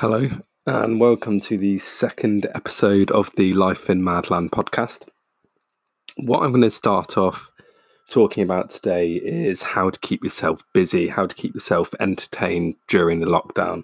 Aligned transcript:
Hello, 0.00 0.26
and 0.66 0.98
welcome 0.98 1.40
to 1.40 1.58
the 1.58 1.78
second 1.78 2.46
episode 2.54 3.10
of 3.10 3.30
the 3.36 3.52
Life 3.52 3.90
in 3.90 4.00
Madland 4.00 4.48
podcast. 4.48 5.06
What 6.16 6.42
I'm 6.42 6.52
going 6.52 6.62
to 6.62 6.70
start 6.70 7.18
off 7.18 7.50
talking 8.08 8.42
about 8.42 8.70
today 8.70 9.16
is 9.16 9.60
how 9.60 9.90
to 9.90 10.00
keep 10.00 10.24
yourself 10.24 10.62
busy, 10.72 11.06
how 11.06 11.26
to 11.26 11.34
keep 11.34 11.52
yourself 11.52 11.90
entertained 12.00 12.76
during 12.88 13.20
the 13.20 13.26
lockdown. 13.26 13.82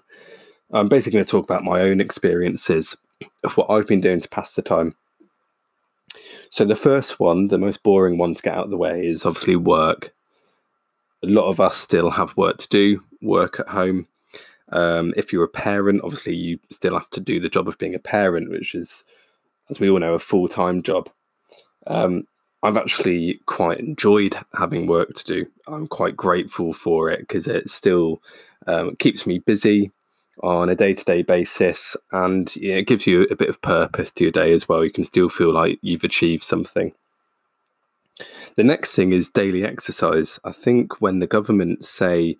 I'm 0.71 0.89
basically 0.89 1.11
going 1.17 1.25
to 1.25 1.29
talk 1.29 1.43
about 1.43 1.63
my 1.63 1.81
own 1.81 2.01
experiences 2.01 2.97
of 3.43 3.55
what 3.55 3.69
I've 3.69 3.85
been 3.85 4.01
doing 4.01 4.21
to 4.21 4.29
pass 4.29 4.55
the 4.55 4.63
time. 4.63 4.95
So, 6.49 6.65
the 6.65 6.75
first 6.75 7.19
one, 7.19 7.49
the 7.49 7.59
most 7.59 7.83
boring 7.83 8.17
one 8.17 8.33
to 8.33 8.41
get 8.41 8.55
out 8.55 8.65
of 8.65 8.71
the 8.71 8.77
way, 8.77 9.05
is 9.05 9.23
obviously 9.23 9.55
work. 9.55 10.15
A 11.23 11.27
lot 11.27 11.47
of 11.47 11.59
us 11.59 11.77
still 11.77 12.09
have 12.09 12.35
work 12.35 12.57
to 12.57 12.69
do, 12.69 13.03
work 13.21 13.59
at 13.59 13.67
home 13.67 14.07
um, 14.71 15.13
if 15.15 15.31
you're 15.31 15.43
a 15.43 15.49
parent, 15.49 16.01
obviously 16.03 16.35
you 16.35 16.59
still 16.69 16.97
have 16.97 17.09
to 17.11 17.19
do 17.19 17.39
the 17.39 17.49
job 17.49 17.67
of 17.67 17.77
being 17.77 17.95
a 17.95 17.99
parent, 17.99 18.49
which 18.49 18.75
is, 18.75 19.03
as 19.69 19.79
we 19.79 19.89
all 19.89 19.99
know, 19.99 20.13
a 20.13 20.19
full 20.19 20.47
time 20.47 20.81
job. 20.81 21.09
Um, 21.85 22.27
I've 22.63 22.77
actually 22.77 23.39
quite 23.45 23.79
enjoyed 23.79 24.35
having 24.57 24.87
work 24.87 25.13
to 25.13 25.23
do. 25.23 25.45
I'm 25.67 25.87
quite 25.87 26.17
grateful 26.17 26.73
for 26.73 27.09
it 27.09 27.19
because 27.19 27.47
it 27.47 27.69
still 27.69 28.21
um, 28.65 28.95
keeps 28.97 29.25
me 29.25 29.39
busy 29.39 29.91
on 30.43 30.69
a 30.69 30.75
day 30.75 30.93
to 30.93 31.05
day 31.05 31.21
basis 31.21 31.97
and 32.11 32.55
you 32.55 32.71
know, 32.71 32.77
it 32.79 32.87
gives 32.87 33.07
you 33.07 33.23
a 33.31 33.35
bit 33.35 33.49
of 33.49 33.61
purpose 33.61 34.11
to 34.11 34.23
your 34.23 34.31
day 34.31 34.53
as 34.53 34.67
well. 34.67 34.83
You 34.83 34.91
can 34.91 35.05
still 35.05 35.29
feel 35.29 35.53
like 35.53 35.79
you've 35.81 36.03
achieved 36.03 36.43
something. 36.43 36.93
The 38.55 38.63
next 38.63 38.95
thing 38.95 39.13
is 39.13 39.29
daily 39.29 39.63
exercise. 39.63 40.39
I 40.43 40.51
think 40.51 40.99
when 40.99 41.19
the 41.19 41.27
government 41.27 41.85
say 41.85 42.37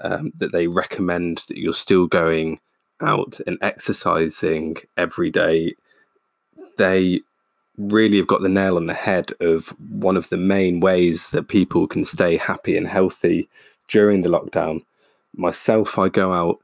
um, 0.00 0.32
that 0.36 0.52
they 0.52 0.66
recommend 0.66 1.38
that 1.48 1.58
you're 1.58 1.72
still 1.72 2.06
going 2.06 2.60
out 3.00 3.38
and 3.46 3.58
exercising 3.60 4.76
every 4.96 5.30
day, 5.30 5.74
they 6.78 7.20
really 7.76 8.18
have 8.18 8.26
got 8.26 8.42
the 8.42 8.48
nail 8.48 8.76
on 8.76 8.86
the 8.86 8.94
head 8.94 9.32
of 9.40 9.68
one 9.90 10.16
of 10.16 10.28
the 10.28 10.36
main 10.36 10.80
ways 10.80 11.30
that 11.30 11.48
people 11.48 11.86
can 11.86 12.04
stay 12.04 12.36
happy 12.36 12.76
and 12.76 12.86
healthy 12.86 13.48
during 13.88 14.22
the 14.22 14.28
lockdown. 14.28 14.80
Myself, 15.34 15.98
I 15.98 16.08
go 16.08 16.32
out 16.32 16.58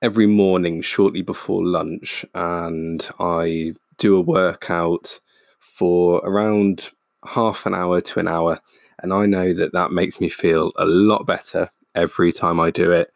every 0.00 0.26
morning 0.26 0.82
shortly 0.82 1.22
before 1.22 1.64
lunch 1.64 2.24
and 2.34 3.08
I 3.20 3.74
do 3.98 4.16
a 4.16 4.20
workout 4.20 5.20
for 5.60 6.20
around 6.24 6.90
half 7.24 7.66
an 7.66 7.74
hour 7.74 8.00
to 8.00 8.20
an 8.20 8.28
hour. 8.28 8.60
And 9.00 9.12
I 9.12 9.26
know 9.26 9.52
that 9.52 9.72
that 9.72 9.92
makes 9.92 10.20
me 10.20 10.28
feel 10.28 10.72
a 10.76 10.86
lot 10.86 11.26
better 11.26 11.70
every 11.94 12.32
time 12.32 12.60
I 12.60 12.70
do 12.70 12.90
it. 12.90 13.12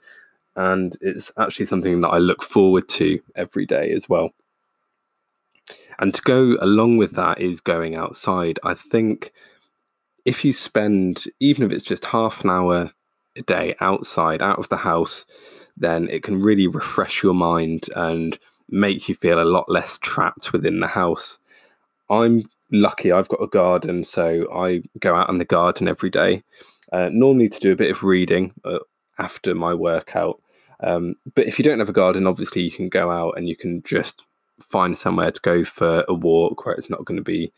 And 0.55 0.97
it's 1.01 1.31
actually 1.39 1.67
something 1.67 2.01
that 2.01 2.09
I 2.09 2.19
look 2.19 2.43
forward 2.43 2.89
to 2.91 3.21
every 3.35 3.67
day 3.67 3.93
as 3.93 4.09
well. 4.09 4.31
And 5.99 6.15
to 6.15 6.23
go 6.23 6.57
along 6.61 6.99
with 6.99 7.13
that 7.13 7.41
is 7.41 7.61
going 7.61 7.95
outside. 7.95 8.59
I 8.63 8.75
think 8.75 9.33
if 10.25 10.45
you 10.45 10.53
spend, 10.53 11.25
even 11.41 11.65
if 11.65 11.73
it's 11.73 11.85
just 11.85 12.07
half 12.07 12.45
an 12.45 12.51
hour 12.51 12.91
a 13.37 13.43
day 13.43 13.75
outside, 13.81 14.43
out 14.43 14.59
of 14.59 14.69
the 14.69 14.79
house, 14.79 15.27
then 15.77 16.09
it 16.09 16.23
can 16.23 16.41
really 16.41 16.67
refresh 16.67 17.23
your 17.23 17.35
mind 17.35 17.87
and 17.95 18.39
make 18.69 19.09
you 19.09 19.15
feel 19.15 19.41
a 19.41 19.45
lot 19.45 19.69
less 19.69 19.99
trapped 19.99 20.53
within 20.53 20.81
the 20.81 20.87
house. 20.89 21.39
I'm 22.09 22.45
lucky, 22.73 23.13
I've 23.13 23.29
got 23.29 23.43
a 23.43 23.47
garden, 23.47 24.05
so 24.05 24.53
I 24.53 24.83
go 24.99 25.15
out 25.15 25.29
in 25.29 25.39
the 25.39 25.45
garden 25.45 25.87
every 25.87 26.11
day 26.11 26.43
uh, 26.97 27.11
normally 27.13 27.49
to 27.51 27.61
do 27.61 27.73
a 27.73 27.77
bit 27.77 27.91
of 27.91 28.03
reading 28.03 28.55
uh, 28.65 28.79
after 29.19 29.55
my 29.55 29.75
workout. 29.75 30.41
Um, 30.81 31.17
but 31.35 31.47
if 31.47 31.59
you 31.59 31.63
don't 31.63 31.79
have 31.79 31.91
a 31.91 32.03
garden, 32.05 32.27
obviously 32.27 32.63
you 32.63 32.71
can 32.71 32.89
go 32.89 33.11
out 33.11 33.37
and 33.37 33.47
you 33.47 33.55
can 33.55 33.83
just 33.83 34.25
find 34.61 34.97
somewhere 34.97 35.31
to 35.31 35.41
go 35.43 35.63
for 35.63 36.07
a 36.09 36.15
walk 36.15 36.65
where 36.65 36.75
it's 36.75 36.89
not 36.89 37.05
going 37.05 37.19
to 37.19 37.23
be 37.23 37.53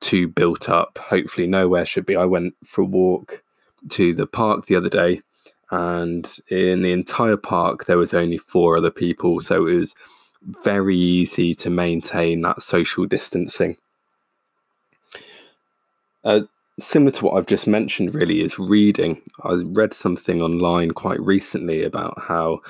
too 0.00 0.28
built 0.28 0.68
up. 0.68 0.98
Hopefully, 0.98 1.46
nowhere 1.46 1.86
should 1.86 2.04
be. 2.04 2.14
I 2.14 2.26
went 2.26 2.54
for 2.62 2.82
a 2.82 2.84
walk 2.84 3.42
to 3.90 4.14
the 4.14 4.26
park 4.26 4.66
the 4.66 4.76
other 4.76 4.90
day, 4.90 5.22
and 5.70 6.30
in 6.48 6.82
the 6.82 6.92
entire 6.92 7.38
park, 7.38 7.86
there 7.86 7.96
was 7.96 8.12
only 8.12 8.36
four 8.36 8.76
other 8.76 8.90
people. 8.90 9.40
So 9.40 9.66
it 9.66 9.74
was 9.74 9.94
very 10.42 10.96
easy 10.96 11.54
to 11.54 11.70
maintain 11.70 12.42
that 12.42 12.60
social 12.60 13.06
distancing. 13.06 13.78
Uh, 16.22 16.42
similar 16.78 17.10
to 17.12 17.24
what 17.24 17.34
I've 17.36 17.46
just 17.46 17.66
mentioned, 17.66 18.14
really, 18.14 18.40
is 18.40 18.58
reading. 18.58 19.20
I 19.44 19.62
read 19.64 19.94
something 19.94 20.42
online 20.42 20.92
quite 20.92 21.20
recently 21.20 21.82
about 21.82 22.20
how 22.20 22.60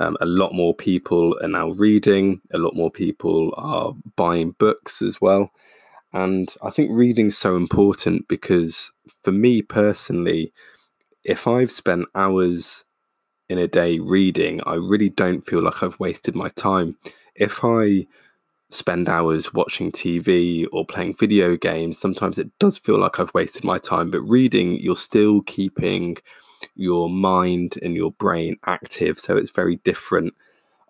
um, 0.00 0.16
a 0.20 0.26
lot 0.26 0.52
more 0.54 0.74
people 0.74 1.36
are 1.42 1.48
now 1.48 1.70
reading, 1.70 2.40
a 2.52 2.58
lot 2.58 2.74
more 2.74 2.90
people 2.90 3.52
are 3.56 3.94
buying 4.16 4.52
books 4.58 5.02
as 5.02 5.20
well. 5.20 5.50
And 6.12 6.54
I 6.62 6.70
think 6.70 6.90
reading's 6.92 7.36
so 7.36 7.56
important 7.56 8.28
because 8.28 8.92
for 9.22 9.32
me 9.32 9.62
personally, 9.62 10.52
if 11.24 11.46
I've 11.46 11.70
spent 11.70 12.06
hours 12.14 12.84
in 13.48 13.58
a 13.58 13.68
day 13.68 13.98
reading, 13.98 14.60
I 14.64 14.74
really 14.74 15.08
don't 15.10 15.42
feel 15.42 15.62
like 15.62 15.82
I've 15.82 15.98
wasted 16.00 16.34
my 16.34 16.48
time. 16.50 16.96
If 17.34 17.64
I 17.64 18.06
spend 18.68 19.08
hours 19.08 19.54
watching 19.54 19.92
TV 19.92 20.66
or 20.72 20.84
playing 20.84 21.14
video 21.14 21.56
games, 21.56 21.98
sometimes 21.98 22.38
it 22.38 22.50
does 22.58 22.76
feel 22.76 22.98
like 22.98 23.20
I've 23.20 23.32
wasted 23.34 23.64
my 23.64 23.78
time. 23.78 24.10
But 24.10 24.22
reading, 24.22 24.78
you're 24.80 24.96
still 24.96 25.42
keeping 25.42 26.16
your 26.74 27.08
mind 27.08 27.78
and 27.82 27.94
your 27.94 28.12
brain 28.12 28.56
active. 28.66 29.18
So 29.18 29.36
it's 29.36 29.50
very 29.50 29.76
different. 29.76 30.34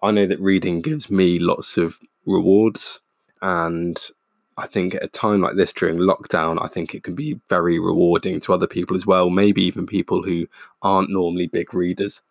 I 0.03 0.11
know 0.11 0.27
that 0.27 0.41
reading 0.41 0.83
gives 0.83 1.11
me 1.11 1.39
lots 1.39 1.77
of 1.77 2.01
rewards. 2.25 3.01
And 3.43 3.99
I 4.57 4.67
think 4.67 4.95
at 4.95 5.05
a 5.05 5.09
time 5.09 5.43
like 5.43 5.57
this 5.57 5.73
during 5.73 5.99
lockdown, 5.99 6.63
I 6.65 6.69
think 6.69 6.95
it 6.95 7.03
can 7.03 7.15
be 7.15 7.39
very 7.49 7.79
rewarding 7.79 8.41
to 8.41 8.55
other 8.55 8.67
people 8.67 8.97
as 8.97 9.07
well, 9.07 9.29
maybe 9.29 9.63
even 9.63 9.87
people 9.87 10.23
who 10.23 10.47
aren't 10.81 11.11
normally 11.11 11.47
big 11.47 11.75
readers. 11.75 12.23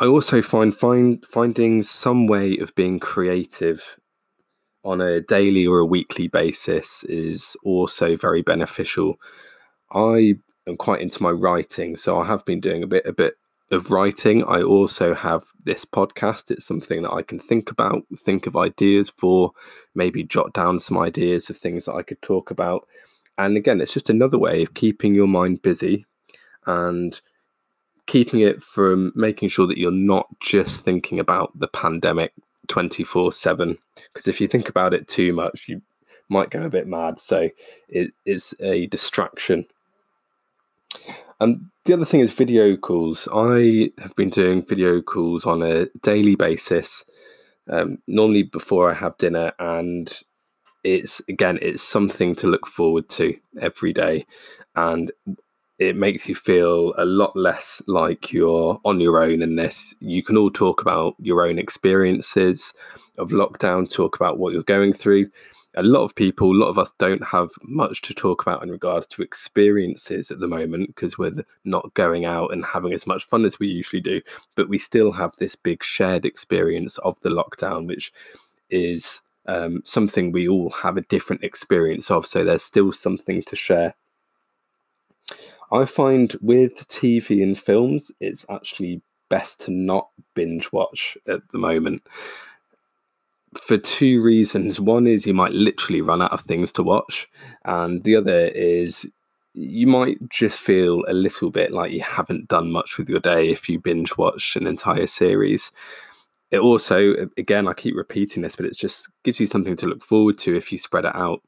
I 0.00 0.06
also 0.06 0.40
find 0.40 0.74
find 0.74 1.24
finding 1.26 1.82
some 1.82 2.26
way 2.26 2.56
of 2.56 2.74
being 2.74 2.98
creative 2.98 3.98
on 4.82 5.02
a 5.02 5.20
daily 5.20 5.66
or 5.66 5.78
a 5.78 5.86
weekly 5.86 6.26
basis 6.26 7.04
is 7.04 7.54
also 7.64 8.16
very 8.16 8.40
beneficial. 8.40 9.16
I 9.92 10.36
am 10.66 10.76
quite 10.78 11.02
into 11.02 11.22
my 11.22 11.30
writing, 11.30 11.98
so 11.98 12.18
I 12.18 12.24
have 12.24 12.46
been 12.46 12.60
doing 12.60 12.82
a 12.82 12.86
bit 12.86 13.04
a 13.04 13.12
bit 13.12 13.34
of 13.70 13.90
writing. 13.90 14.42
I 14.44 14.62
also 14.62 15.14
have 15.14 15.44
this 15.64 15.84
podcast. 15.84 16.50
It's 16.50 16.66
something 16.66 17.02
that 17.02 17.12
I 17.12 17.20
can 17.20 17.38
think 17.38 17.70
about, 17.70 18.02
think 18.16 18.46
of 18.46 18.56
ideas 18.56 19.10
for, 19.10 19.52
maybe 19.94 20.24
jot 20.24 20.54
down 20.54 20.80
some 20.80 20.96
ideas 20.96 21.50
of 21.50 21.58
things 21.58 21.84
that 21.84 21.94
I 21.94 22.02
could 22.02 22.22
talk 22.22 22.50
about. 22.50 22.88
And 23.36 23.58
again, 23.58 23.82
it's 23.82 23.92
just 23.92 24.08
another 24.08 24.38
way 24.38 24.62
of 24.62 24.72
keeping 24.72 25.14
your 25.14 25.28
mind 25.28 25.60
busy 25.60 26.06
and 26.66 27.20
keeping 28.10 28.40
it 28.40 28.60
from 28.60 29.12
making 29.14 29.48
sure 29.48 29.66
that 29.68 29.78
you're 29.78 29.92
not 29.92 30.26
just 30.40 30.80
thinking 30.80 31.20
about 31.20 31.56
the 31.58 31.68
pandemic 31.68 32.32
24 32.66 33.32
7 33.32 33.78
because 34.12 34.26
if 34.26 34.40
you 34.40 34.48
think 34.48 34.68
about 34.68 34.92
it 34.92 35.06
too 35.06 35.32
much 35.32 35.68
you 35.68 35.80
might 36.30 36.50
go 36.50 36.62
a 36.62 36.70
bit 36.70 36.86
mad. 36.86 37.20
So 37.20 37.50
it 37.88 38.12
is 38.24 38.54
a 38.60 38.86
distraction. 38.86 39.66
And 41.40 41.66
the 41.84 41.92
other 41.92 42.04
thing 42.04 42.20
is 42.20 42.32
video 42.32 42.76
calls. 42.76 43.28
I 43.32 43.90
have 43.98 44.14
been 44.16 44.30
doing 44.30 44.64
video 44.64 45.02
calls 45.02 45.44
on 45.44 45.62
a 45.62 45.86
daily 46.02 46.36
basis 46.36 47.04
um, 47.68 47.98
normally 48.06 48.42
before 48.42 48.90
i 48.90 48.94
have 48.94 49.16
dinner 49.18 49.52
and 49.60 50.22
it's 50.82 51.20
again 51.28 51.58
it's 51.62 51.82
something 51.82 52.34
to 52.34 52.48
look 52.48 52.66
forward 52.66 53.08
to 53.10 53.36
every 53.60 53.92
day. 53.92 54.26
And 54.74 55.12
it 55.80 55.96
makes 55.96 56.28
you 56.28 56.34
feel 56.34 56.92
a 56.98 57.06
lot 57.06 57.34
less 57.34 57.80
like 57.86 58.34
you're 58.34 58.78
on 58.84 59.00
your 59.00 59.22
own 59.22 59.40
in 59.40 59.56
this. 59.56 59.94
You 60.00 60.22
can 60.22 60.36
all 60.36 60.50
talk 60.50 60.82
about 60.82 61.14
your 61.18 61.46
own 61.46 61.58
experiences 61.58 62.74
of 63.16 63.30
lockdown, 63.30 63.90
talk 63.90 64.14
about 64.14 64.38
what 64.38 64.52
you're 64.52 64.62
going 64.62 64.92
through. 64.92 65.30
A 65.76 65.82
lot 65.82 66.02
of 66.02 66.14
people, 66.14 66.50
a 66.50 66.60
lot 66.60 66.68
of 66.68 66.78
us 66.78 66.92
don't 66.98 67.24
have 67.24 67.48
much 67.62 68.02
to 68.02 68.12
talk 68.12 68.42
about 68.42 68.62
in 68.62 68.70
regards 68.70 69.06
to 69.06 69.22
experiences 69.22 70.30
at 70.30 70.38
the 70.38 70.48
moment 70.48 70.94
because 70.94 71.16
we're 71.16 71.44
not 71.64 71.94
going 71.94 72.26
out 72.26 72.52
and 72.52 72.62
having 72.62 72.92
as 72.92 73.06
much 73.06 73.24
fun 73.24 73.46
as 73.46 73.58
we 73.58 73.68
usually 73.68 74.02
do. 74.02 74.20
But 74.56 74.68
we 74.68 74.78
still 74.78 75.12
have 75.12 75.34
this 75.36 75.56
big 75.56 75.82
shared 75.82 76.26
experience 76.26 76.98
of 76.98 77.18
the 77.22 77.30
lockdown, 77.30 77.86
which 77.86 78.12
is 78.68 79.22
um, 79.46 79.80
something 79.86 80.30
we 80.30 80.46
all 80.46 80.68
have 80.70 80.98
a 80.98 81.02
different 81.02 81.42
experience 81.42 82.10
of. 82.10 82.26
So 82.26 82.44
there's 82.44 82.62
still 82.62 82.92
something 82.92 83.42
to 83.44 83.56
share. 83.56 83.94
I 85.72 85.84
find 85.84 86.34
with 86.40 86.86
TV 86.88 87.42
and 87.42 87.58
films, 87.58 88.10
it's 88.20 88.44
actually 88.50 89.02
best 89.28 89.60
to 89.60 89.70
not 89.70 90.08
binge 90.34 90.72
watch 90.72 91.16
at 91.28 91.48
the 91.50 91.58
moment 91.58 92.02
for 93.56 93.78
two 93.78 94.22
reasons. 94.22 94.80
One 94.80 95.06
is 95.06 95.26
you 95.26 95.34
might 95.34 95.52
literally 95.52 96.02
run 96.02 96.22
out 96.22 96.32
of 96.32 96.42
things 96.42 96.72
to 96.72 96.82
watch, 96.82 97.28
and 97.64 98.02
the 98.04 98.16
other 98.16 98.48
is 98.48 99.06
you 99.54 99.86
might 99.86 100.18
just 100.28 100.60
feel 100.60 101.04
a 101.08 101.12
little 101.12 101.50
bit 101.50 101.72
like 101.72 101.92
you 101.92 102.02
haven't 102.02 102.48
done 102.48 102.70
much 102.70 102.98
with 102.98 103.08
your 103.08 103.20
day 103.20 103.48
if 103.48 103.68
you 103.68 103.80
binge 103.80 104.16
watch 104.16 104.56
an 104.56 104.66
entire 104.66 105.06
series. 105.06 105.72
It 106.50 106.60
also, 106.60 107.14
again, 107.36 107.68
I 107.68 107.74
keep 107.74 107.94
repeating 107.94 108.42
this, 108.42 108.56
but 108.56 108.66
it 108.66 108.76
just 108.76 109.08
gives 109.24 109.38
you 109.38 109.46
something 109.46 109.76
to 109.76 109.86
look 109.86 110.02
forward 110.02 110.38
to 110.38 110.56
if 110.56 110.72
you 110.72 110.78
spread 110.78 111.04
it 111.04 111.14
out. 111.14 111.42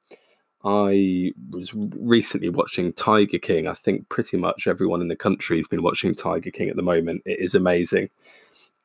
I 0.64 1.32
was 1.50 1.74
recently 1.74 2.48
watching 2.48 2.92
Tiger 2.92 3.38
King. 3.38 3.66
I 3.66 3.74
think 3.74 4.08
pretty 4.08 4.36
much 4.36 4.66
everyone 4.66 5.00
in 5.00 5.08
the 5.08 5.16
country 5.16 5.56
has 5.56 5.66
been 5.66 5.82
watching 5.82 6.14
Tiger 6.14 6.50
King 6.50 6.68
at 6.68 6.76
the 6.76 6.82
moment. 6.82 7.22
It 7.24 7.40
is 7.40 7.54
amazing. 7.54 8.10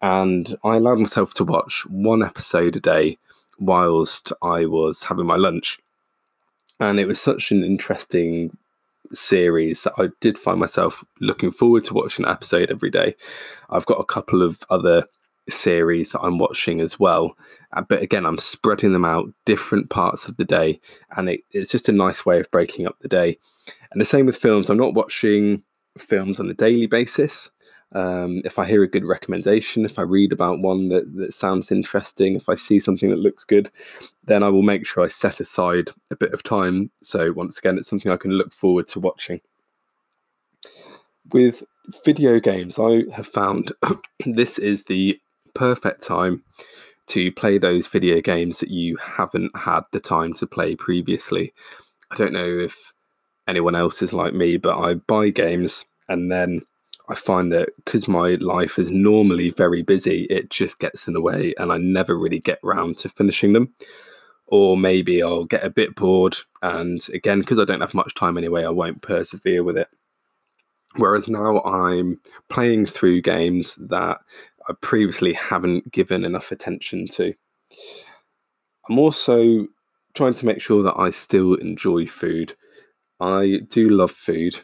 And 0.01 0.55
I 0.63 0.75
allowed 0.75 0.99
myself 0.99 1.33
to 1.35 1.43
watch 1.43 1.85
one 1.87 2.23
episode 2.23 2.75
a 2.75 2.79
day 2.79 3.17
whilst 3.59 4.31
I 4.41 4.65
was 4.65 5.03
having 5.03 5.25
my 5.25 5.35
lunch. 5.35 5.79
And 6.79 6.99
it 6.99 7.07
was 7.07 7.19
such 7.19 7.51
an 7.51 7.63
interesting 7.63 8.55
series 9.11 9.83
that 9.83 9.93
I 9.97 10.09
did 10.19 10.37
find 10.37 10.59
myself 10.59 11.03
looking 11.19 11.51
forward 11.51 11.83
to 11.85 11.93
watching 11.93 12.25
an 12.25 12.31
episode 12.31 12.71
every 12.71 12.89
day. 12.89 13.15
I've 13.69 13.85
got 13.85 13.99
a 13.99 14.05
couple 14.05 14.41
of 14.41 14.63
other 14.69 15.05
series 15.49 16.11
that 16.11 16.21
I'm 16.21 16.37
watching 16.37 16.81
as 16.81 16.99
well. 16.99 17.37
Uh, 17.73 17.81
but 17.81 18.01
again, 18.01 18.25
I'm 18.25 18.37
spreading 18.37 18.93
them 18.93 19.05
out 19.05 19.31
different 19.45 19.89
parts 19.89 20.27
of 20.27 20.37
the 20.37 20.45
day, 20.45 20.79
and 21.15 21.29
it, 21.29 21.41
it's 21.51 21.71
just 21.71 21.89
a 21.89 21.93
nice 21.93 22.25
way 22.25 22.39
of 22.39 22.51
breaking 22.51 22.87
up 22.87 22.97
the 22.99 23.07
day. 23.07 23.37
And 23.91 24.01
the 24.01 24.05
same 24.05 24.25
with 24.25 24.37
films. 24.37 24.69
I'm 24.69 24.77
not 24.77 24.93
watching 24.93 25.63
films 25.97 26.39
on 26.39 26.49
a 26.49 26.53
daily 26.53 26.87
basis. 26.87 27.49
Um, 27.93 28.41
if 28.43 28.59
I 28.59 28.65
hear 28.65 28.83
a 28.83 28.89
good 28.89 29.05
recommendation, 29.05 29.85
if 29.85 29.97
I 29.97 30.01
read 30.01 30.33
about 30.33 30.59
one 30.59 30.89
that, 30.89 31.15
that 31.15 31.33
sounds 31.33 31.71
interesting, 31.71 32.35
if 32.35 32.49
I 32.49 32.55
see 32.55 32.79
something 32.79 33.09
that 33.09 33.19
looks 33.19 33.45
good, 33.45 33.71
then 34.25 34.43
I 34.43 34.49
will 34.49 34.61
make 34.61 34.85
sure 34.85 35.03
I 35.03 35.07
set 35.07 35.39
aside 35.39 35.89
a 36.11 36.15
bit 36.15 36.33
of 36.33 36.43
time. 36.43 36.91
So, 37.01 37.31
once 37.31 37.57
again, 37.57 37.77
it's 37.77 37.87
something 37.87 38.11
I 38.11 38.17
can 38.17 38.31
look 38.31 38.53
forward 38.53 38.87
to 38.87 38.99
watching. 38.99 39.39
With 41.31 41.63
video 42.03 42.39
games, 42.39 42.77
I 42.77 43.03
have 43.13 43.27
found 43.27 43.71
this 44.25 44.59
is 44.59 44.83
the 44.83 45.19
perfect 45.57 46.03
time 46.03 46.43
to 47.07 47.31
play 47.31 47.57
those 47.57 47.87
video 47.87 48.21
games 48.21 48.59
that 48.59 48.69
you 48.69 48.97
haven't 48.97 49.55
had 49.57 49.81
the 49.91 49.99
time 49.99 50.33
to 50.33 50.45
play 50.45 50.75
previously. 50.75 51.53
I 52.11 52.15
don't 52.15 52.33
know 52.33 52.59
if 52.59 52.93
anyone 53.47 53.75
else 53.75 54.01
is 54.01 54.13
like 54.13 54.33
me, 54.33 54.57
but 54.57 54.77
I 54.77 54.95
buy 54.95 55.29
games 55.29 55.83
and 56.07 56.31
then 56.31 56.61
I 57.09 57.15
find 57.15 57.51
that 57.53 57.69
because 57.83 58.07
my 58.07 58.35
life 58.35 58.77
is 58.77 58.91
normally 58.91 59.49
very 59.49 59.81
busy, 59.81 60.27
it 60.29 60.49
just 60.49 60.79
gets 60.79 61.07
in 61.07 61.13
the 61.13 61.21
way 61.21 61.53
and 61.57 61.71
I 61.71 61.77
never 61.77 62.17
really 62.17 62.39
get 62.39 62.59
round 62.61 62.97
to 62.97 63.09
finishing 63.09 63.53
them. 63.53 63.73
Or 64.49 64.77
maybe 64.77 65.23
I'll 65.23 65.45
get 65.45 65.65
a 65.65 65.69
bit 65.69 65.93
bored, 65.95 66.37
and 66.61 67.05
again, 67.13 67.39
because 67.41 67.59
I 67.59 67.65
don't 67.65 67.81
have 67.81 67.93
much 67.93 68.15
time 68.15 68.37
anyway, 68.37 68.63
I 68.63 68.69
won't 68.69 69.01
persevere 69.01 69.61
with 69.61 69.77
it. 69.77 69.89
Whereas 70.95 71.27
now 71.27 71.61
I'm 71.63 72.21
playing 72.47 72.85
through 72.85 73.23
games 73.23 73.75
that 73.89 74.19
I 74.67 74.73
previously 74.81 75.33
haven't 75.33 75.91
given 75.91 76.23
enough 76.23 76.51
attention 76.51 77.07
to. 77.09 77.33
I'm 78.89 78.99
also 78.99 79.67
trying 80.13 80.33
to 80.33 80.45
make 80.45 80.61
sure 80.61 80.83
that 80.83 80.97
I 80.97 81.09
still 81.09 81.55
enjoy 81.55 82.05
food. 82.05 82.55
I 83.19 83.61
do 83.69 83.89
love 83.89 84.11
food, 84.11 84.59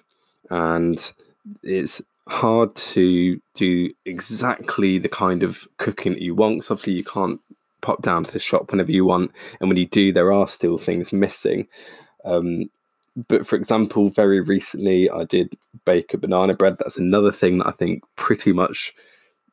and 0.49 1.11
it's 1.61 2.01
hard 2.27 2.75
to 2.75 3.39
do 3.53 3.89
exactly 4.05 4.97
the 4.97 5.09
kind 5.09 5.43
of 5.43 5.67
cooking 5.77 6.13
that 6.13 6.21
you 6.21 6.35
want. 6.35 6.57
Because 6.57 6.71
obviously, 6.71 6.93
you 6.93 7.03
can't 7.03 7.39
pop 7.81 8.01
down 8.01 8.23
to 8.23 8.31
the 8.31 8.39
shop 8.39 8.71
whenever 8.71 8.91
you 8.91 9.05
want, 9.05 9.31
and 9.59 9.69
when 9.69 9.77
you 9.77 9.87
do, 9.87 10.11
there 10.11 10.31
are 10.31 10.47
still 10.47 10.77
things 10.77 11.11
missing. 11.11 11.67
Um, 12.25 12.69
but 13.27 13.45
for 13.45 13.55
example, 13.55 14.09
very 14.09 14.41
recently 14.41 15.09
I 15.09 15.23
did 15.25 15.55
bake 15.85 16.13
a 16.13 16.17
banana 16.17 16.55
bread. 16.55 16.77
That's 16.79 16.97
another 16.97 17.31
thing 17.31 17.59
that 17.59 17.67
I 17.67 17.71
think 17.71 18.03
pretty 18.15 18.53
much 18.53 18.93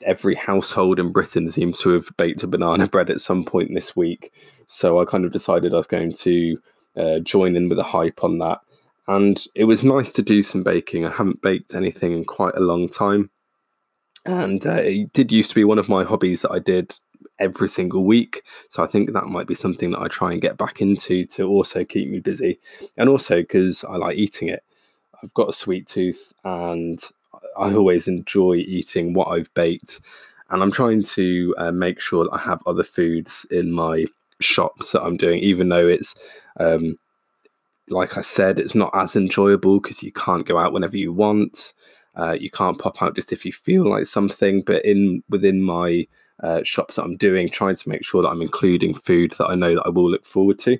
every 0.02 0.34
household 0.34 0.98
in 0.98 1.12
Britain 1.12 1.50
seems 1.50 1.78
to 1.80 1.90
have 1.90 2.08
baked 2.16 2.42
a 2.42 2.46
banana 2.46 2.88
bread 2.88 3.10
at 3.10 3.20
some 3.20 3.44
point 3.44 3.74
this 3.74 3.94
week. 3.94 4.32
So 4.66 5.00
I 5.00 5.04
kind 5.04 5.24
of 5.24 5.32
decided 5.32 5.72
I 5.72 5.78
was 5.78 5.86
going 5.86 6.12
to 6.12 6.58
uh, 6.96 7.18
join 7.20 7.56
in 7.56 7.68
with 7.68 7.78
a 7.78 7.84
hype 7.84 8.22
on 8.22 8.38
that. 8.38 8.60
And 9.08 9.44
it 9.54 9.64
was 9.64 9.82
nice 9.82 10.12
to 10.12 10.22
do 10.22 10.42
some 10.42 10.62
baking. 10.62 11.04
I 11.04 11.10
haven't 11.10 11.42
baked 11.42 11.74
anything 11.74 12.12
in 12.12 12.24
quite 12.24 12.54
a 12.54 12.60
long 12.60 12.88
time. 12.88 13.30
And 14.24 14.64
uh, 14.66 14.80
it 14.82 15.12
did 15.12 15.32
used 15.32 15.50
to 15.50 15.54
be 15.54 15.64
one 15.64 15.78
of 15.78 15.88
my 15.88 16.04
hobbies 16.04 16.42
that 16.42 16.52
I 16.52 16.58
did 16.58 16.94
every 17.38 17.68
single 17.68 18.04
week. 18.04 18.42
So 18.68 18.82
I 18.82 18.86
think 18.86 19.12
that 19.12 19.26
might 19.26 19.46
be 19.46 19.54
something 19.54 19.90
that 19.92 20.00
I 20.00 20.08
try 20.08 20.32
and 20.32 20.42
get 20.42 20.58
back 20.58 20.80
into 20.80 21.24
to 21.26 21.48
also 21.48 21.84
keep 21.84 22.08
me 22.08 22.20
busy. 22.20 22.60
And 22.96 23.08
also 23.08 23.40
because 23.40 23.82
I 23.84 23.96
like 23.96 24.16
eating 24.16 24.48
it. 24.48 24.62
I've 25.22 25.34
got 25.34 25.48
a 25.50 25.54
sweet 25.54 25.86
tooth 25.86 26.32
and 26.44 27.02
I 27.58 27.74
always 27.74 28.08
enjoy 28.08 28.54
eating 28.54 29.12
what 29.12 29.28
I've 29.28 29.52
baked, 29.54 30.00
and 30.50 30.62
I'm 30.62 30.72
trying 30.72 31.02
to 31.02 31.54
uh, 31.58 31.72
make 31.72 32.00
sure 32.00 32.24
that 32.24 32.32
I 32.32 32.38
have 32.38 32.62
other 32.66 32.84
foods 32.84 33.46
in 33.50 33.72
my 33.72 34.06
shops 34.40 34.92
that 34.92 35.02
I'm 35.02 35.16
doing, 35.16 35.40
even 35.40 35.68
though 35.68 35.86
it's 35.86 36.14
um, 36.58 36.98
like 37.90 38.16
I 38.16 38.20
said, 38.20 38.58
it's 38.58 38.74
not 38.74 38.90
as 38.94 39.16
enjoyable 39.16 39.80
because 39.80 40.02
you 40.02 40.12
can't 40.12 40.46
go 40.46 40.58
out 40.58 40.72
whenever 40.72 40.96
you 40.96 41.12
want. 41.12 41.72
Uh, 42.16 42.32
you 42.32 42.50
can't 42.50 42.78
pop 42.78 43.02
out 43.02 43.14
just 43.14 43.32
if 43.32 43.44
you 43.44 43.52
feel 43.52 43.88
like 43.88 44.06
something. 44.06 44.62
But 44.62 44.84
in 44.84 45.22
within 45.28 45.62
my 45.62 46.06
uh, 46.42 46.62
shops 46.62 46.96
that 46.96 47.04
I'm 47.04 47.16
doing, 47.16 47.48
trying 47.48 47.76
to 47.76 47.88
make 47.88 48.04
sure 48.04 48.22
that 48.22 48.30
I'm 48.30 48.42
including 48.42 48.94
food 48.94 49.32
that 49.32 49.48
I 49.48 49.54
know 49.54 49.74
that 49.74 49.86
I 49.86 49.90
will 49.90 50.10
look 50.10 50.24
forward 50.24 50.58
to. 50.60 50.78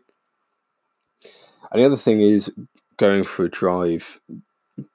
And 1.72 1.80
the 1.80 1.86
other 1.86 1.96
thing 1.96 2.20
is 2.20 2.50
going 2.96 3.24
for 3.24 3.44
a 3.44 3.50
drive 3.50 4.20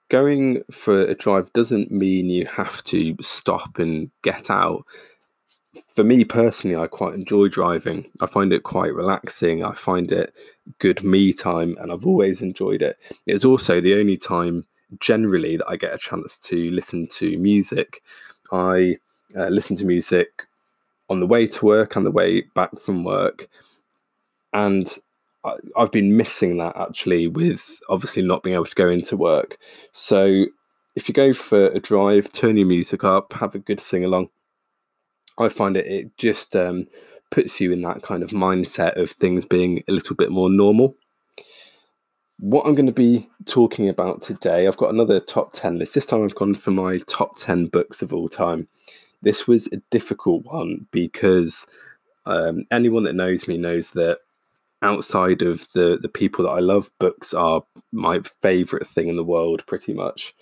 going 0.09 0.61
for 0.71 1.01
a 1.01 1.15
drive 1.15 1.51
doesn't 1.53 1.91
mean 1.91 2.29
you 2.29 2.45
have 2.47 2.83
to 2.83 3.15
stop 3.21 3.79
and 3.79 4.09
get 4.21 4.49
out. 4.49 4.85
For 5.93 6.03
me 6.03 6.23
personally, 6.23 6.75
I 6.75 6.87
quite 6.87 7.15
enjoy 7.15 7.49
driving. 7.49 8.09
I 8.21 8.27
find 8.27 8.53
it 8.53 8.63
quite 8.63 8.93
relaxing. 8.93 9.63
I 9.63 9.73
find 9.73 10.11
it 10.11 10.33
good 10.79 11.03
me 11.03 11.33
time, 11.33 11.75
and 11.79 11.91
I've 11.91 12.05
always 12.05 12.41
enjoyed 12.41 12.81
it. 12.81 12.97
It's 13.25 13.45
also 13.45 13.81
the 13.81 13.99
only 13.99 14.17
time 14.17 14.65
generally 14.99 15.57
that 15.57 15.67
I 15.67 15.75
get 15.75 15.93
a 15.93 15.97
chance 15.97 16.37
to 16.37 16.71
listen 16.71 17.07
to 17.07 17.37
music. 17.37 18.01
I 18.51 18.97
uh, 19.35 19.47
listen 19.47 19.75
to 19.77 19.85
music 19.85 20.43
on 21.09 21.19
the 21.19 21.27
way 21.27 21.47
to 21.47 21.65
work 21.65 21.95
and 21.95 22.05
the 22.05 22.11
way 22.11 22.41
back 22.55 22.79
from 22.79 23.03
work. 23.03 23.47
And 24.53 24.93
I, 25.45 25.55
I've 25.77 25.91
been 25.91 26.17
missing 26.17 26.57
that 26.57 26.75
actually 26.75 27.27
with 27.27 27.79
obviously 27.89 28.23
not 28.23 28.43
being 28.43 28.55
able 28.55 28.65
to 28.65 28.75
go 28.75 28.89
into 28.89 29.15
work. 29.15 29.57
So 29.91 30.45
if 30.95 31.07
you 31.07 31.13
go 31.13 31.33
for 31.33 31.67
a 31.67 31.79
drive, 31.79 32.31
turn 32.31 32.57
your 32.57 32.67
music 32.67 33.03
up, 33.03 33.33
have 33.33 33.55
a 33.55 33.59
good 33.59 33.79
sing 33.79 34.03
along. 34.03 34.29
I 35.37 35.49
find 35.49 35.77
it 35.77 35.85
it 35.85 36.17
just 36.17 36.55
um, 36.55 36.87
puts 37.29 37.59
you 37.59 37.71
in 37.71 37.81
that 37.81 38.01
kind 38.01 38.23
of 38.23 38.29
mindset 38.31 38.99
of 38.99 39.11
things 39.11 39.45
being 39.45 39.83
a 39.87 39.91
little 39.91 40.15
bit 40.15 40.31
more 40.31 40.49
normal. 40.49 40.95
What 42.39 42.65
I'm 42.65 42.75
going 42.75 42.85
to 42.85 42.91
be 42.91 43.29
talking 43.45 43.87
about 43.87 44.21
today, 44.21 44.67
I've 44.67 44.77
got 44.77 44.93
another 44.93 45.19
top 45.19 45.53
10 45.53 45.79
list. 45.79 45.95
This 45.95 46.05
time 46.05 46.23
I've 46.23 46.35
gone 46.35 46.55
for 46.55 46.71
my 46.71 46.99
top 47.07 47.37
10 47.37 47.67
books 47.67 48.01
of 48.01 48.13
all 48.13 48.27
time. 48.27 48.67
This 49.21 49.47
was 49.47 49.67
a 49.67 49.77
difficult 49.89 50.43
one 50.45 50.85
because 50.91 51.65
um, 52.25 52.65
anyone 52.71 53.03
that 53.03 53.15
knows 53.15 53.47
me 53.47 53.57
knows 53.57 53.91
that 53.91 54.19
outside 54.85 55.41
of 55.41 55.71
the 55.73 55.97
the 56.01 56.09
people 56.09 56.45
that 56.45 56.51
I 56.51 56.59
love, 56.59 56.89
books 56.99 57.33
are 57.33 57.63
my 57.91 58.21
favorite 58.41 58.87
thing 58.87 59.09
in 59.09 59.15
the 59.15 59.23
world, 59.23 59.65
pretty 59.67 59.93
much. 59.93 60.33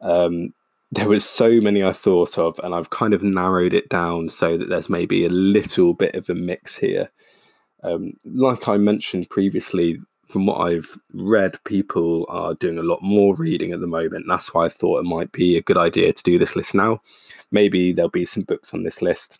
Um, 0.00 0.54
there 0.92 1.08
was 1.08 1.24
so 1.24 1.60
many 1.60 1.84
I 1.84 1.92
thought 1.92 2.38
of, 2.38 2.58
and 2.64 2.74
I've 2.74 2.90
kind 2.90 3.14
of 3.14 3.22
narrowed 3.22 3.74
it 3.74 3.88
down 3.88 4.28
so 4.28 4.56
that 4.56 4.68
there's 4.68 4.90
maybe 4.90 5.24
a 5.24 5.28
little 5.30 5.94
bit 5.94 6.14
of 6.14 6.28
a 6.28 6.34
mix 6.34 6.76
here. 6.76 7.10
Um, 7.82 8.14
like 8.24 8.68
I 8.68 8.76
mentioned 8.76 9.30
previously, 9.30 10.00
from 10.24 10.46
what 10.46 10.60
I've 10.60 10.96
read, 11.12 11.62
people 11.64 12.26
are 12.28 12.54
doing 12.54 12.78
a 12.78 12.82
lot 12.82 13.02
more 13.02 13.34
reading 13.36 13.72
at 13.72 13.80
the 13.80 13.86
moment. 13.86 14.26
That's 14.28 14.52
why 14.52 14.66
I 14.66 14.68
thought 14.68 15.00
it 15.00 15.04
might 15.04 15.32
be 15.32 15.56
a 15.56 15.62
good 15.62 15.76
idea 15.76 16.12
to 16.12 16.22
do 16.22 16.38
this 16.38 16.56
list 16.56 16.74
now. 16.74 17.00
Maybe 17.50 17.92
there'll 17.92 18.10
be 18.10 18.24
some 18.24 18.44
books 18.44 18.74
on 18.74 18.82
this 18.82 19.02
list 19.02 19.38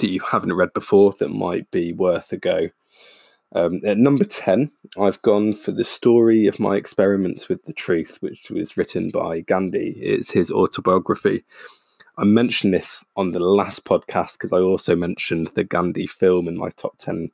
that 0.00 0.08
you 0.08 0.20
haven't 0.20 0.54
read 0.54 0.72
before 0.72 1.12
that 1.18 1.28
might 1.28 1.70
be 1.70 1.92
worth 1.92 2.32
a 2.32 2.36
go. 2.36 2.68
Um, 3.54 3.80
at 3.84 3.98
number 3.98 4.24
10, 4.24 4.70
I've 4.98 5.20
gone 5.22 5.52
for 5.52 5.72
the 5.72 5.84
story 5.84 6.46
of 6.46 6.58
my 6.58 6.76
experiments 6.76 7.48
with 7.48 7.64
the 7.64 7.72
truth, 7.72 8.16
which 8.20 8.50
was 8.50 8.76
written 8.76 9.10
by 9.10 9.40
Gandhi. 9.40 9.90
It's 9.98 10.30
his 10.30 10.50
autobiography. 10.50 11.44
I 12.16 12.24
mentioned 12.24 12.74
this 12.74 13.04
on 13.16 13.32
the 13.32 13.40
last 13.40 13.84
podcast 13.84 14.32
because 14.32 14.52
I 14.52 14.58
also 14.58 14.96
mentioned 14.96 15.48
the 15.48 15.64
Gandhi 15.64 16.06
film 16.06 16.48
in 16.48 16.56
my 16.56 16.70
top 16.70 16.96
10 16.98 17.30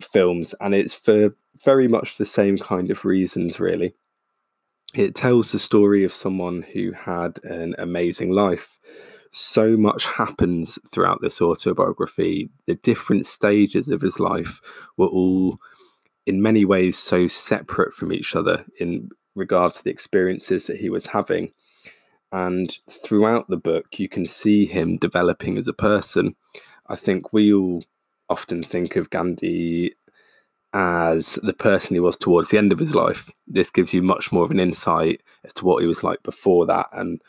films, 0.00 0.54
and 0.60 0.74
it's 0.74 0.94
for 0.94 1.34
very 1.64 1.88
much 1.88 2.16
the 2.16 2.26
same 2.26 2.56
kind 2.56 2.90
of 2.90 3.04
reasons, 3.04 3.58
really. 3.58 3.94
It 4.94 5.14
tells 5.14 5.52
the 5.52 5.58
story 5.58 6.04
of 6.04 6.12
someone 6.12 6.62
who 6.62 6.92
had 6.92 7.38
an 7.44 7.74
amazing 7.78 8.32
life 8.32 8.78
so 9.32 9.76
much 9.76 10.06
happens 10.06 10.78
throughout 10.92 11.20
this 11.20 11.40
autobiography. 11.40 12.50
The 12.66 12.74
different 12.74 13.26
stages 13.26 13.88
of 13.88 14.00
his 14.00 14.18
life 14.18 14.60
were 14.96 15.06
all, 15.06 15.58
in 16.26 16.42
many 16.42 16.64
ways, 16.64 16.98
so 16.98 17.26
separate 17.26 17.92
from 17.92 18.12
each 18.12 18.34
other 18.34 18.64
in 18.78 19.10
regards 19.34 19.76
to 19.76 19.84
the 19.84 19.90
experiences 19.90 20.66
that 20.66 20.78
he 20.78 20.90
was 20.90 21.06
having. 21.08 21.52
And 22.32 22.76
throughout 22.88 23.48
the 23.48 23.56
book, 23.56 23.98
you 23.98 24.08
can 24.08 24.26
see 24.26 24.66
him 24.66 24.96
developing 24.96 25.58
as 25.58 25.68
a 25.68 25.72
person. 25.72 26.36
I 26.88 26.96
think 26.96 27.32
we 27.32 27.52
all 27.52 27.84
often 28.28 28.62
think 28.62 28.96
of 28.96 29.10
Gandhi 29.10 29.94
as 30.72 31.34
the 31.42 31.52
person 31.52 31.94
he 31.94 32.00
was 32.00 32.16
towards 32.16 32.50
the 32.50 32.58
end 32.58 32.72
of 32.72 32.78
his 32.78 32.94
life. 32.94 33.30
This 33.46 33.70
gives 33.70 33.92
you 33.92 34.02
much 34.02 34.30
more 34.30 34.44
of 34.44 34.52
an 34.52 34.60
insight 34.60 35.22
as 35.44 35.52
to 35.54 35.64
what 35.64 35.80
he 35.80 35.86
was 35.86 36.04
like 36.04 36.22
before 36.22 36.66
that 36.66 36.86
and 36.92 37.20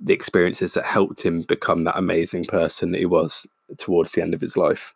the 0.00 0.12
experiences 0.14 0.74
that 0.74 0.84
helped 0.84 1.22
him 1.22 1.42
become 1.42 1.84
that 1.84 1.98
amazing 1.98 2.44
person 2.44 2.92
that 2.92 2.98
he 2.98 3.06
was 3.06 3.46
towards 3.78 4.12
the 4.12 4.22
end 4.22 4.34
of 4.34 4.40
his 4.40 4.56
life. 4.56 4.94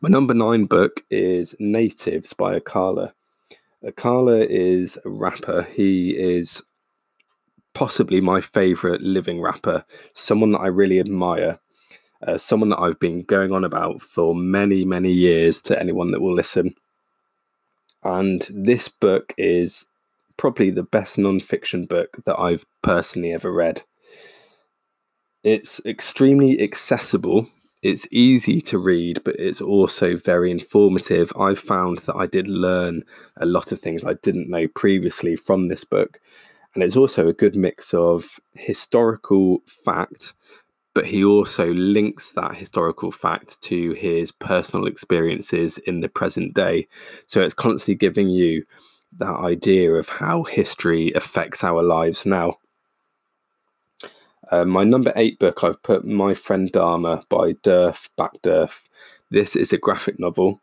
My 0.00 0.08
number 0.08 0.34
nine 0.34 0.66
book 0.66 1.04
is 1.10 1.54
Natives 1.58 2.32
by 2.32 2.58
Akala. 2.58 3.12
Akala 3.84 4.46
is 4.46 4.98
a 5.04 5.08
rapper. 5.08 5.62
He 5.72 6.10
is 6.10 6.62
possibly 7.74 8.20
my 8.20 8.40
favorite 8.40 9.00
living 9.00 9.40
rapper, 9.40 9.84
someone 10.14 10.52
that 10.52 10.60
I 10.60 10.66
really 10.68 11.00
admire 11.00 11.58
uh, 12.26 12.38
someone 12.38 12.70
that 12.70 12.80
I've 12.80 12.98
been 12.98 13.22
going 13.22 13.52
on 13.52 13.64
about 13.64 14.02
for 14.02 14.34
many, 14.34 14.84
many 14.84 15.12
years 15.12 15.62
to 15.62 15.78
anyone 15.78 16.10
that 16.10 16.20
will 16.20 16.34
listen. 16.34 16.74
And 18.02 18.46
this 18.50 18.88
book 18.88 19.34
is 19.36 19.86
probably 20.38 20.70
the 20.70 20.82
best 20.82 21.18
non-fiction 21.18 21.84
book 21.84 22.16
that 22.24 22.38
I've 22.38 22.64
personally 22.82 23.32
ever 23.32 23.52
read. 23.52 23.82
It's 25.44 25.80
extremely 25.84 26.60
accessible. 26.60 27.46
It's 27.82 28.08
easy 28.10 28.60
to 28.62 28.78
read, 28.78 29.22
but 29.24 29.36
it's 29.38 29.60
also 29.60 30.16
very 30.16 30.50
informative. 30.50 31.32
I 31.38 31.54
found 31.54 31.98
that 31.98 32.16
I 32.16 32.26
did 32.26 32.48
learn 32.48 33.02
a 33.36 33.46
lot 33.46 33.70
of 33.70 33.80
things 33.80 34.04
I 34.04 34.14
didn't 34.14 34.48
know 34.48 34.66
previously 34.68 35.36
from 35.36 35.68
this 35.68 35.84
book. 35.84 36.18
And 36.74 36.82
it's 36.82 36.96
also 36.96 37.28
a 37.28 37.32
good 37.32 37.54
mix 37.54 37.92
of 37.92 38.40
historical 38.54 39.62
fact 39.66 40.34
but 40.98 41.06
he 41.06 41.22
also 41.22 41.72
links 41.74 42.32
that 42.32 42.56
historical 42.56 43.12
fact 43.12 43.62
to 43.62 43.92
his 43.92 44.32
personal 44.32 44.84
experiences 44.84 45.78
in 45.78 46.00
the 46.00 46.08
present 46.08 46.54
day. 46.54 46.88
So 47.26 47.40
it's 47.40 47.54
constantly 47.54 47.94
giving 47.94 48.28
you 48.28 48.64
that 49.18 49.36
idea 49.36 49.92
of 49.92 50.08
how 50.08 50.44
history 50.44 51.12
affects 51.12 51.62
our 51.64 51.82
lives 51.82 52.24
now. 52.24 52.56
Uh, 54.50 54.64
my 54.64 54.84
number 54.84 55.12
eight 55.14 55.38
book, 55.38 55.62
I've 55.62 55.82
put 55.82 56.06
My 56.06 56.34
Friend 56.34 56.72
Dahmer 56.72 57.28
by 57.28 57.52
Derf 57.52 58.08
Backderf. 58.18 58.80
This 59.30 59.54
is 59.54 59.72
a 59.72 59.78
graphic 59.78 60.18
novel. 60.18 60.60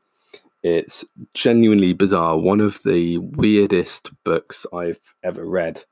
It's 0.63 1.05
genuinely 1.35 1.93
bizarre, 1.93 2.39
one 2.39 2.61
of 2.61 2.81
the 2.83 3.19
weirdest 3.19 4.09
books 4.23 4.65
I've 4.73 5.13
ever 5.23 5.45
read. 5.45 5.83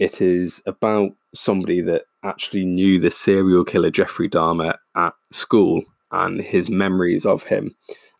It 0.00 0.20
is 0.20 0.60
about 0.66 1.12
somebody 1.34 1.80
that 1.82 2.06
actually 2.24 2.64
knew 2.64 2.98
the 2.98 3.12
serial 3.12 3.64
killer 3.64 3.90
Jeffrey 3.90 4.28
Dahmer 4.28 4.76
at 4.96 5.14
school 5.30 5.82
and 6.10 6.40
his 6.40 6.68
memories 6.68 7.24
of 7.24 7.44
him 7.44 7.76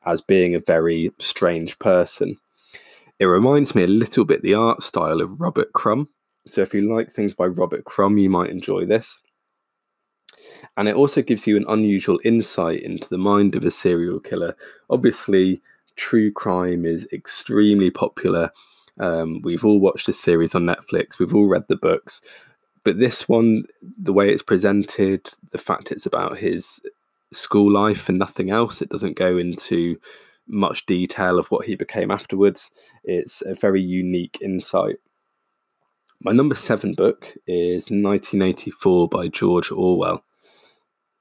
as 0.07 0.21
being 0.21 0.55
a 0.55 0.61
very 0.61 1.11
strange 1.19 1.79
person. 1.81 2.39
It 3.19 3.27
reminds 3.27 3.75
me 3.75 3.83
a 3.83 3.89
little 3.89 4.25
bit 4.25 4.43
the 4.43 4.55
art 4.55 4.83
style 4.83 5.21
of 5.21 5.41
Robert 5.41 5.73
Crumb. 5.73 6.09
So 6.47 6.63
if 6.63 6.73
you 6.73 6.93
like 6.95 7.13
things 7.13 7.35
by 7.35 7.47
Robert 7.47 7.85
Crumb, 7.85 8.19
you 8.19 8.31
might 8.31 8.51
enjoy 8.51 8.87
this. 8.87 9.21
And 10.77 10.89
it 10.89 10.95
also 10.95 11.23
gives 11.23 11.47
you 11.47 11.57
an 11.57 11.65
unusual 11.69 12.21
insight 12.25 12.81
into 12.83 13.09
the 13.09 13.19
mind 13.19 13.57
of 13.57 13.65
a 13.65 13.71
serial 13.71 14.21
killer. 14.21 14.57
Obviously, 14.89 15.61
true 15.97 16.31
crime 16.31 16.87
is 16.87 17.09
extremely 17.13 17.91
popular 17.91 18.53
um, 19.01 19.41
we've 19.43 19.65
all 19.65 19.81
watched 19.81 20.07
the 20.07 20.13
series 20.13 20.55
on 20.55 20.65
Netflix. 20.65 21.19
We've 21.19 21.35
all 21.35 21.47
read 21.47 21.65
the 21.69 21.77
books, 21.77 22.21
but 22.85 22.99
this 22.99 23.29
one, 23.29 23.65
the 24.01 24.13
way 24.13 24.31
it's 24.31 24.43
presented, 24.43 25.29
the 25.51 25.59
fact 25.59 25.93
it's 25.93 26.07
about 26.07 26.39
his 26.39 26.81
school 27.33 27.71
life 27.71 28.09
and 28.09 28.19
nothing 28.19 28.51
else, 28.51 28.83
it 28.83 28.89
doesn't 28.89 29.17
go 29.17 29.37
into 29.37 30.01
much 30.49 30.87
detail 30.87 31.39
of 31.39 31.49
what 31.49 31.67
he 31.67 31.75
became 31.75 32.11
afterwards. 32.11 32.71
It's 33.05 33.43
a 33.43 33.55
very 33.55 33.81
unique 33.81 34.39
insight. 34.41 34.97
My 36.21 36.33
number 36.33 36.57
seven 36.57 36.95
book 36.95 37.35
is 37.47 37.91
1984 37.91 39.09
by 39.09 39.29
George 39.29 39.71
Orwell. 39.71 40.25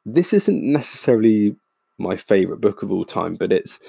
This 0.05 0.33
isn't 0.33 0.63
necessarily 0.63 1.55
my 1.99 2.15
favorite 2.15 2.61
book 2.61 2.83
of 2.83 2.91
all 2.91 3.05
time, 3.05 3.35
but 3.35 3.51
it's 3.51 3.79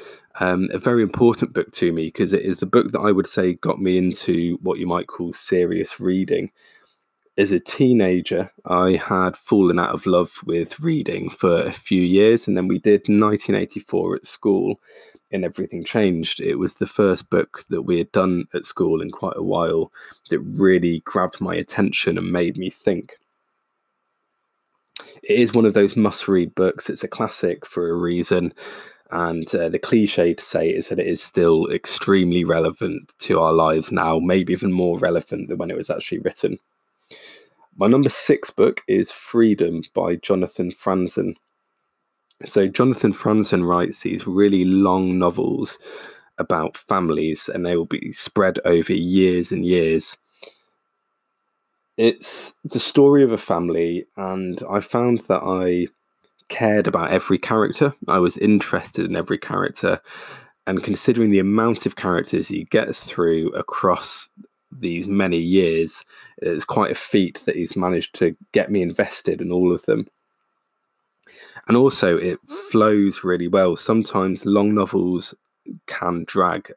um, 0.41 0.69
a 0.73 0.79
very 0.79 1.03
important 1.03 1.53
book 1.53 1.71
to 1.73 1.93
me 1.93 2.07
because 2.07 2.33
it 2.33 2.43
is 2.43 2.59
the 2.59 2.67
book 2.67 2.93
that 2.93 3.01
I 3.01 3.13
would 3.13 3.27
say 3.27 3.55
got 3.55 3.81
me 3.81 3.99
into 3.99 4.59
what 4.63 4.79
you 4.79 4.87
might 4.87 5.07
call 5.07 5.33
serious 5.33 6.01
reading. 6.01 6.51
As 7.37 7.53
a 7.53 7.61
teenager, 7.61 8.51
I 8.67 8.93
had 8.93 9.37
fallen 9.37 9.79
out 9.79 9.95
of 9.95 10.07
love 10.07 10.41
with 10.45 10.81
reading 10.81 11.31
for 11.31 11.63
a 11.63 11.73
few 11.73 12.03
years, 12.03 12.49
and 12.49 12.57
then 12.57 12.67
we 12.67 12.81
did 12.81 13.03
1984 13.03 14.17
at 14.17 14.27
school, 14.27 14.81
and 15.31 15.45
everything 15.45 15.85
changed. 15.85 16.41
It 16.41 16.57
was 16.57 16.75
the 16.75 16.87
first 16.87 17.31
book 17.31 17.61
that 17.71 17.83
we 17.83 17.99
had 17.99 18.11
done 18.13 18.47
at 18.55 18.65
school 18.65 19.01
in 19.01 19.11
quite 19.11 19.37
a 19.37 19.43
while 19.43 19.93
that 20.31 20.41
really 20.41 21.01
grabbed 21.01 21.41
my 21.41 21.55
attention 21.55 22.19
and 22.19 22.33
made 22.33 22.57
me 22.57 22.71
think 22.71 23.19
it 25.23 25.39
is 25.39 25.55
one 25.55 25.65
of 25.65 25.75
those 25.75 25.97
must 25.97 26.29
read 26.29 26.55
books. 26.55 26.89
It's 26.89 27.05
a 27.05 27.09
classic 27.09 27.67
for 27.67 27.89
a 27.89 27.97
reason. 27.97 28.53
And 29.11 29.53
uh, 29.55 29.69
the 29.71 29.79
cliche 29.79 30.35
to 30.35 30.45
say 30.45 30.69
is 30.69 30.89
that 30.89 30.99
it 30.99 31.07
is 31.07 31.23
still 31.23 31.71
extremely 31.71 32.45
relevant 32.45 33.15
to 33.21 33.41
our 33.41 33.53
lives 33.53 33.91
now, 33.91 34.19
maybe 34.19 34.53
even 34.53 34.73
more 34.73 34.99
relevant 34.99 35.49
than 35.49 35.59
when 35.59 35.71
it 35.71 35.77
was 35.77 35.89
actually 35.89 36.19
written. 36.19 36.59
My 37.77 37.87
number 37.87 38.11
six 38.11 38.51
book 38.51 38.83
is 38.87 39.13
Freedom 39.13 39.83
by 39.95 40.17
Jonathan 40.17 40.73
Franzen. 40.73 41.37
So, 42.45 42.69
Jonathan 42.69 43.13
Franzen 43.13 43.67
writes 43.67 44.01
these 44.01 44.27
really 44.27 44.65
long 44.65 45.19
novels 45.19 45.79
about 46.39 46.77
families, 46.77 47.49
and 47.49 47.67
they 47.67 47.77
will 47.77 47.85
be 47.85 48.13
spread 48.13 48.61
over 48.65 48.93
years 48.93 49.51
and 49.51 49.65
years 49.65 50.17
it's 51.99 52.55
the 52.63 52.79
story 52.79 53.25
of 53.25 53.33
a 53.33 53.37
family, 53.37 54.07
and 54.17 54.63
I 54.71 54.81
found 54.81 55.19
that 55.23 55.43
I 55.43 55.89
cared 56.49 56.87
about 56.87 57.11
every 57.11 57.39
character. 57.39 57.93
I 58.07 58.21
was 58.21 58.39
interested 58.39 59.05
in 59.05 59.17
every 59.17 59.37
character, 59.37 60.01
and 60.67 60.83
considering 60.83 61.31
the 61.31 61.41
amount 61.41 61.87
of 61.87 61.97
characters 61.97 62.47
he 62.47 62.65
gets 62.65 63.01
through 63.01 63.51
across 63.51 64.29
these 64.71 65.09
many 65.09 65.39
years, 65.39 66.05
it's 66.39 66.65
quite 66.65 66.93
a 66.93 66.95
feat 66.95 67.43
that 67.47 67.57
he's 67.57 67.75
managed 67.75 68.15
to 68.17 68.37
get 68.53 68.71
me 68.71 68.81
invested 68.81 69.43
in 69.43 69.51
all 69.51 69.73
of 69.73 69.83
them. 69.87 70.07
And 71.67 71.77
also, 71.77 72.17
it 72.17 72.39
flows 72.49 73.25
really 73.25 73.49
well. 73.49 73.77
Sometimes 73.77 74.47
long 74.47 74.75
novels 74.75 75.35
can 75.87 76.25
drag, 76.27 76.73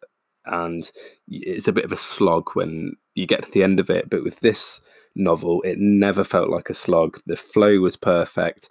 and 0.46 0.90
it's 1.28 1.68
a 1.68 1.74
bit 1.74 1.86
of 1.86 1.92
a 1.92 1.98
slog 1.98 2.50
when 2.54 2.94
you 3.16 3.26
get 3.26 3.44
to 3.44 3.52
the 3.52 3.64
end 3.64 3.80
of 3.80 3.90
it. 3.90 4.10
But 4.10 4.24
with 4.24 4.40
this 4.42 4.82
novel. 5.16 5.62
It 5.64 5.78
never 5.80 6.24
felt 6.24 6.50
like 6.50 6.70
a 6.70 6.74
slog. 6.74 7.20
The 7.26 7.36
flow 7.36 7.80
was 7.80 7.96
perfect, 7.96 8.70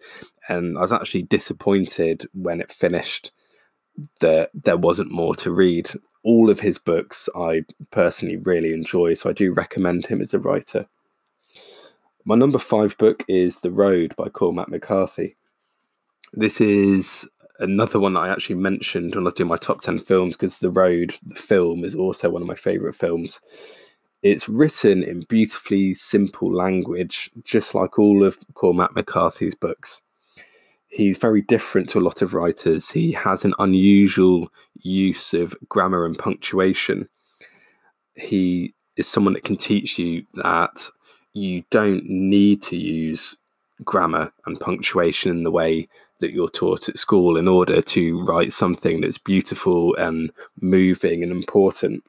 and 0.48 0.76
I 0.76 0.82
was 0.82 0.92
actually 0.92 1.22
disappointed 1.22 2.26
when 2.32 2.60
it 2.60 2.72
finished 2.72 3.32
that 4.20 4.50
there 4.54 4.76
wasn't 4.76 5.10
more 5.10 5.34
to 5.36 5.50
read. 5.50 5.90
All 6.22 6.50
of 6.50 6.60
his 6.60 6.78
books 6.78 7.28
I 7.34 7.64
personally 7.90 8.36
really 8.36 8.72
enjoy, 8.72 9.14
so 9.14 9.30
I 9.30 9.32
do 9.32 9.52
recommend 9.52 10.06
him 10.06 10.20
as 10.20 10.34
a 10.34 10.38
writer. 10.38 10.86
My 12.24 12.34
number 12.34 12.58
five 12.58 12.96
book 12.98 13.24
is 13.28 13.56
The 13.56 13.70
Road 13.70 14.14
by 14.16 14.28
Cormac 14.28 14.68
McCarthy. 14.68 15.36
This 16.32 16.60
is 16.60 17.28
another 17.58 18.00
one 18.00 18.14
that 18.14 18.20
I 18.20 18.28
actually 18.28 18.56
mentioned 18.56 19.14
when 19.14 19.24
I 19.24 19.26
was 19.26 19.34
doing 19.34 19.48
my 19.48 19.56
top 19.56 19.80
10 19.80 19.98
films 20.00 20.36
because 20.36 20.58
The 20.58 20.70
Road, 20.70 21.14
the 21.22 21.34
film, 21.34 21.84
is 21.84 21.94
also 21.94 22.30
one 22.30 22.42
of 22.42 22.48
my 22.48 22.54
favourite 22.54 22.94
films 22.94 23.40
it's 24.22 24.48
written 24.48 25.02
in 25.02 25.24
beautifully 25.28 25.94
simple 25.94 26.52
language, 26.52 27.30
just 27.42 27.74
like 27.74 27.98
all 27.98 28.24
of 28.24 28.38
Cormac 28.54 28.94
McCarthy's 28.94 29.54
books. 29.54 30.02
He's 30.88 31.18
very 31.18 31.40
different 31.40 31.88
to 31.90 31.98
a 31.98 32.02
lot 32.02 32.20
of 32.20 32.34
writers. 32.34 32.90
He 32.90 33.12
has 33.12 33.44
an 33.44 33.54
unusual 33.58 34.48
use 34.74 35.32
of 35.32 35.54
grammar 35.68 36.04
and 36.04 36.18
punctuation. 36.18 37.08
He 38.14 38.74
is 38.96 39.06
someone 39.06 39.34
that 39.34 39.44
can 39.44 39.56
teach 39.56 39.98
you 39.98 40.26
that 40.34 40.90
you 41.32 41.62
don't 41.70 42.04
need 42.04 42.60
to 42.62 42.76
use 42.76 43.36
grammar 43.84 44.32
and 44.44 44.60
punctuation 44.60 45.30
in 45.30 45.44
the 45.44 45.50
way 45.50 45.88
that 46.20 46.32
you're 46.32 46.48
taught 46.48 46.88
at 46.88 46.98
school 46.98 47.36
in 47.36 47.48
order 47.48 47.82
to 47.82 48.22
write 48.24 48.52
something 48.52 49.00
that's 49.00 49.18
beautiful 49.18 49.94
and 49.96 50.30
moving 50.60 51.22
and 51.22 51.32
important 51.32 52.04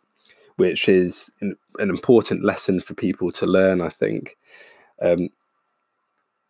which 0.61 0.87
is 0.87 1.31
an, 1.41 1.55
an 1.79 1.89
important 1.89 2.43
lesson 2.43 2.79
for 2.79 2.93
people 2.93 3.31
to 3.31 3.47
learn, 3.47 3.81
I 3.81 3.89
think. 3.89 4.37
Um, 5.01 5.29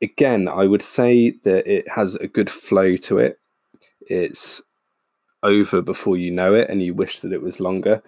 again, 0.01 0.49
I 0.49 0.65
would 0.65 0.81
say 0.81 1.31
that 1.43 1.65
it 1.65 1.87
has 1.87 2.15
a 2.15 2.27
good 2.27 2.49
flow 2.49 2.97
to 2.97 3.19
it. 3.19 3.39
It's 4.01 4.61
over 5.43 5.81
before 5.81 6.17
you 6.17 6.29
know 6.29 6.53
it, 6.53 6.69
and 6.69 6.81
you 6.81 6.93
wish 6.93 7.21
that 7.21 7.31
it 7.31 7.41
was 7.41 7.61
longer. 7.61 8.03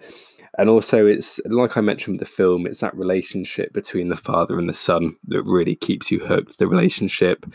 and 0.58 0.68
also 0.68 1.06
it's 1.06 1.40
like 1.46 1.76
I 1.76 1.80
mentioned 1.80 2.14
with 2.14 2.28
the 2.28 2.36
film, 2.36 2.66
it's 2.66 2.80
that 2.80 2.96
relationship 2.96 3.72
between 3.72 4.08
the 4.08 4.16
father 4.16 4.58
and 4.58 4.68
the 4.68 4.74
son 4.74 5.16
that 5.28 5.42
really 5.42 5.74
keeps 5.74 6.10
you 6.10 6.20
hooked. 6.20 6.58
The 6.58 6.68
relationship 6.68 7.46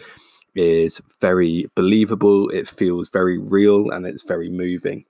is 0.55 1.01
very 1.19 1.69
believable, 1.75 2.49
it 2.49 2.67
feels 2.67 3.09
very 3.09 3.37
real, 3.37 3.89
and 3.91 4.05
it's 4.05 4.23
very 4.23 4.49
moving. 4.49 5.05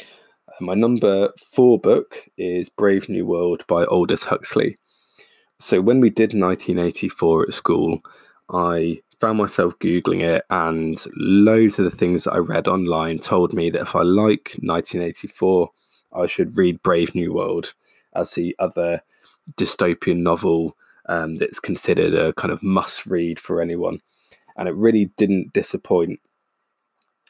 Uh, 0.00 0.04
my 0.60 0.74
number 0.74 1.30
four 1.52 1.78
book 1.78 2.28
is 2.36 2.68
Brave 2.68 3.08
New 3.08 3.26
World 3.26 3.64
by 3.66 3.84
Aldous 3.84 4.24
Huxley. 4.24 4.78
So 5.58 5.80
when 5.80 6.00
we 6.00 6.10
did 6.10 6.34
1984 6.34 7.42
at 7.44 7.54
school, 7.54 8.00
I 8.50 9.00
found 9.20 9.38
myself 9.38 9.78
Googling 9.80 10.22
it, 10.22 10.44
and 10.50 11.02
loads 11.16 11.78
of 11.78 11.84
the 11.84 11.96
things 11.96 12.24
that 12.24 12.32
I 12.32 12.38
read 12.38 12.68
online 12.68 13.18
told 13.18 13.52
me 13.52 13.70
that 13.70 13.82
if 13.82 13.96
I 13.96 14.02
like 14.02 14.54
1984, 14.60 15.70
I 16.12 16.26
should 16.26 16.56
read 16.56 16.82
Brave 16.82 17.14
New 17.14 17.32
World 17.32 17.74
as 18.14 18.32
the 18.32 18.54
other 18.58 19.02
dystopian 19.56 20.18
novel 20.18 20.76
um, 21.08 21.36
that's 21.36 21.60
considered 21.60 22.14
a 22.14 22.32
kind 22.34 22.52
of 22.52 22.62
must 22.62 23.06
read 23.06 23.38
for 23.38 23.60
anyone. 23.60 24.00
And 24.58 24.68
it 24.68 24.74
really 24.74 25.06
didn't 25.16 25.54
disappoint. 25.54 26.20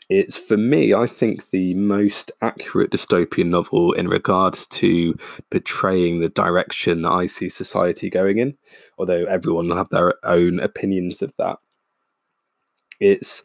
It's 0.08 0.38
for 0.38 0.56
me, 0.56 0.94
I 0.94 1.06
think, 1.06 1.50
the 1.50 1.74
most 1.74 2.32
accurate 2.40 2.90
dystopian 2.90 3.50
novel 3.50 3.92
in 3.92 4.08
regards 4.08 4.66
to 4.68 5.14
portraying 5.50 6.20
the 6.20 6.30
direction 6.30 7.02
that 7.02 7.12
I 7.12 7.26
see 7.26 7.50
society 7.50 8.08
going 8.08 8.38
in, 8.38 8.56
although 8.98 9.26
everyone 9.26 9.68
will 9.68 9.76
have 9.76 9.90
their 9.90 10.14
own 10.24 10.60
opinions 10.60 11.20
of 11.20 11.34
that. 11.36 11.58
It's 12.98 13.42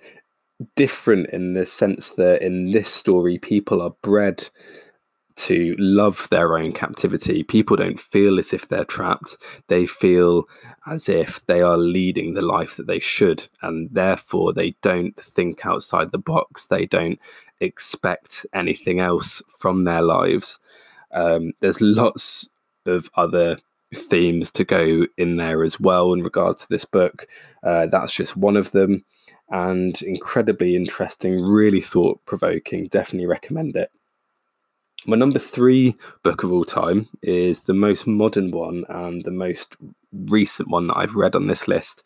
different 0.78 1.30
in 1.32 1.54
the 1.54 1.66
sense 1.66 2.10
that 2.12 2.42
in 2.42 2.72
this 2.72 2.88
story, 2.88 3.38
people 3.38 3.82
are 3.82 3.96
bred 4.02 4.50
to 5.36 5.76
love 5.78 6.28
their 6.30 6.58
own 6.58 6.72
captivity. 6.72 7.44
People 7.44 7.76
don't 7.76 8.00
feel 8.00 8.40
as 8.40 8.54
if 8.54 8.68
they're 8.68 8.86
trapped. 8.86 9.38
They 9.68 9.86
feel 9.86 10.46
as 10.88 11.10
if 11.10 11.46
they 11.46 11.62
are 11.62 11.78
leading 11.78 12.34
the 12.34 12.42
life 12.42 12.78
that 12.78 12.88
they 12.88 13.00
should. 13.00 13.48
And 13.62 13.90
therefore, 13.92 14.54
they 14.54 14.76
don't 14.82 15.16
think 15.18 15.66
outside 15.66 16.12
the 16.12 16.18
box. 16.18 16.68
They 16.68 16.86
don't 16.86 17.20
expect 17.60 18.46
anything 18.54 19.00
else 19.00 19.42
from 19.48 19.84
their 19.84 20.02
lives. 20.02 20.60
Um, 21.12 21.54
there's 21.60 21.82
lots 21.82 22.48
of 22.86 23.10
other 23.16 23.58
themes 23.94 24.52
to 24.52 24.64
go 24.64 25.06
in 25.18 25.38
there 25.38 25.64
as 25.64 25.80
well 25.80 26.14
in 26.14 26.24
regards 26.24 26.64
to 26.64 26.70
this 26.70 26.86
book. 26.86 27.28
Uh, 27.64 27.86
that's 27.88 28.14
just 28.14 28.36
one 28.36 28.58
of 28.58 28.72
them. 28.72 29.06
And 29.50 30.02
incredibly 30.02 30.76
interesting, 30.76 31.40
really 31.42 31.82
thought 31.82 32.26
provoking. 32.26 32.88
Definitely 32.88 33.28
recommend 33.28 33.76
it. 33.76 33.92
My 35.06 35.18
number 35.18 35.40
three 35.40 35.98
book 36.24 36.44
of 36.44 36.52
all 36.54 36.64
time 36.64 37.10
is 37.22 37.62
the 37.62 37.74
most 37.74 38.08
modern 38.08 38.52
one 38.52 38.86
and 38.88 39.22
the 39.26 39.32
most 39.32 39.76
recent 40.14 40.70
one 40.70 40.88
that 40.88 40.98
I've 40.98 41.16
read 41.16 41.36
on 41.36 41.48
this 41.48 41.68
list. 41.68 42.04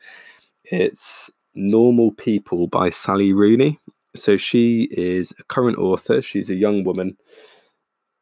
It's 0.63 1.30
Normal 1.54 2.12
People 2.13 2.66
by 2.66 2.89
Sally 2.89 3.34
Rooney. 3.34 3.80
So 4.16 4.36
she 4.36 4.88
is 4.92 5.32
a 5.38 5.44
current 5.44 5.77
author, 5.77 6.24
she's 6.24 6.50
a 6.50 6.56
young 6.56 6.84
woman, 6.84 7.18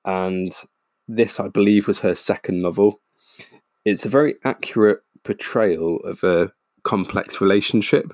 and 0.03 0.53
this, 1.07 1.39
I 1.39 1.47
believe, 1.47 1.87
was 1.87 1.99
her 2.01 2.13
second 2.13 2.61
novel. 2.61 2.99
It's 3.85 4.05
a 4.05 4.09
very 4.09 4.35
accurate 4.43 4.99
portrayal 5.23 6.01
of 6.01 6.21
a 6.25 6.51
complex 6.83 7.39
relationship. 7.39 8.11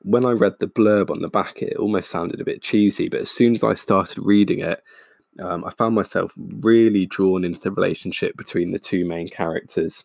When 0.00 0.24
I 0.24 0.32
read 0.32 0.54
the 0.58 0.66
blurb 0.66 1.10
on 1.10 1.22
the 1.22 1.28
back, 1.28 1.62
it 1.62 1.76
almost 1.76 2.10
sounded 2.10 2.40
a 2.40 2.44
bit 2.44 2.62
cheesy, 2.62 3.08
but 3.08 3.20
as 3.20 3.30
soon 3.30 3.54
as 3.54 3.62
I 3.62 3.74
started 3.74 4.18
reading 4.18 4.58
it, 4.58 4.82
um, 5.40 5.64
I 5.64 5.70
found 5.70 5.94
myself 5.94 6.32
really 6.36 7.06
drawn 7.06 7.44
into 7.44 7.60
the 7.60 7.72
relationship 7.72 8.36
between 8.36 8.72
the 8.72 8.78
two 8.78 9.04
main 9.04 9.28
characters. 9.28 10.04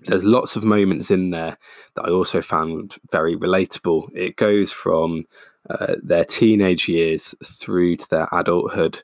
There's 0.00 0.24
lots 0.24 0.56
of 0.56 0.64
moments 0.64 1.10
in 1.10 1.30
there 1.30 1.58
that 1.94 2.06
I 2.06 2.10
also 2.10 2.42
found 2.42 2.96
very 3.10 3.36
relatable. 3.36 4.08
It 4.14 4.36
goes 4.36 4.72
from 4.72 5.26
uh, 5.70 5.96
their 6.02 6.24
teenage 6.24 6.88
years 6.88 7.34
through 7.44 7.96
to 7.96 8.10
their 8.10 8.28
adulthood, 8.32 9.02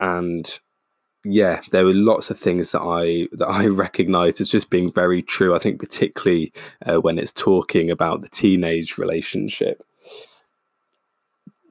and 0.00 0.58
yeah, 1.24 1.60
there 1.72 1.84
were 1.84 1.94
lots 1.94 2.30
of 2.30 2.38
things 2.38 2.72
that 2.72 2.82
I 2.82 3.28
that 3.32 3.48
I 3.48 3.66
recognised 3.68 4.40
as 4.40 4.50
just 4.50 4.70
being 4.70 4.92
very 4.92 5.22
true. 5.22 5.54
I 5.54 5.58
think 5.58 5.80
particularly 5.80 6.52
uh, 6.84 6.96
when 6.96 7.18
it's 7.18 7.32
talking 7.32 7.90
about 7.90 8.22
the 8.22 8.28
teenage 8.28 8.98
relationship 8.98 9.82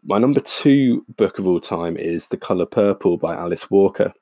my 0.06 0.20
number 0.20 0.39
two 0.39 1.04
book 1.18 1.39
of 1.39 1.48
all 1.48 1.60
time 1.60 1.98
is 1.98 2.28
The 2.28 2.38
Color 2.38 2.68
Purple 2.68 3.18
by 3.18 3.36
Alice 3.36 3.72
Walker. 3.72 4.13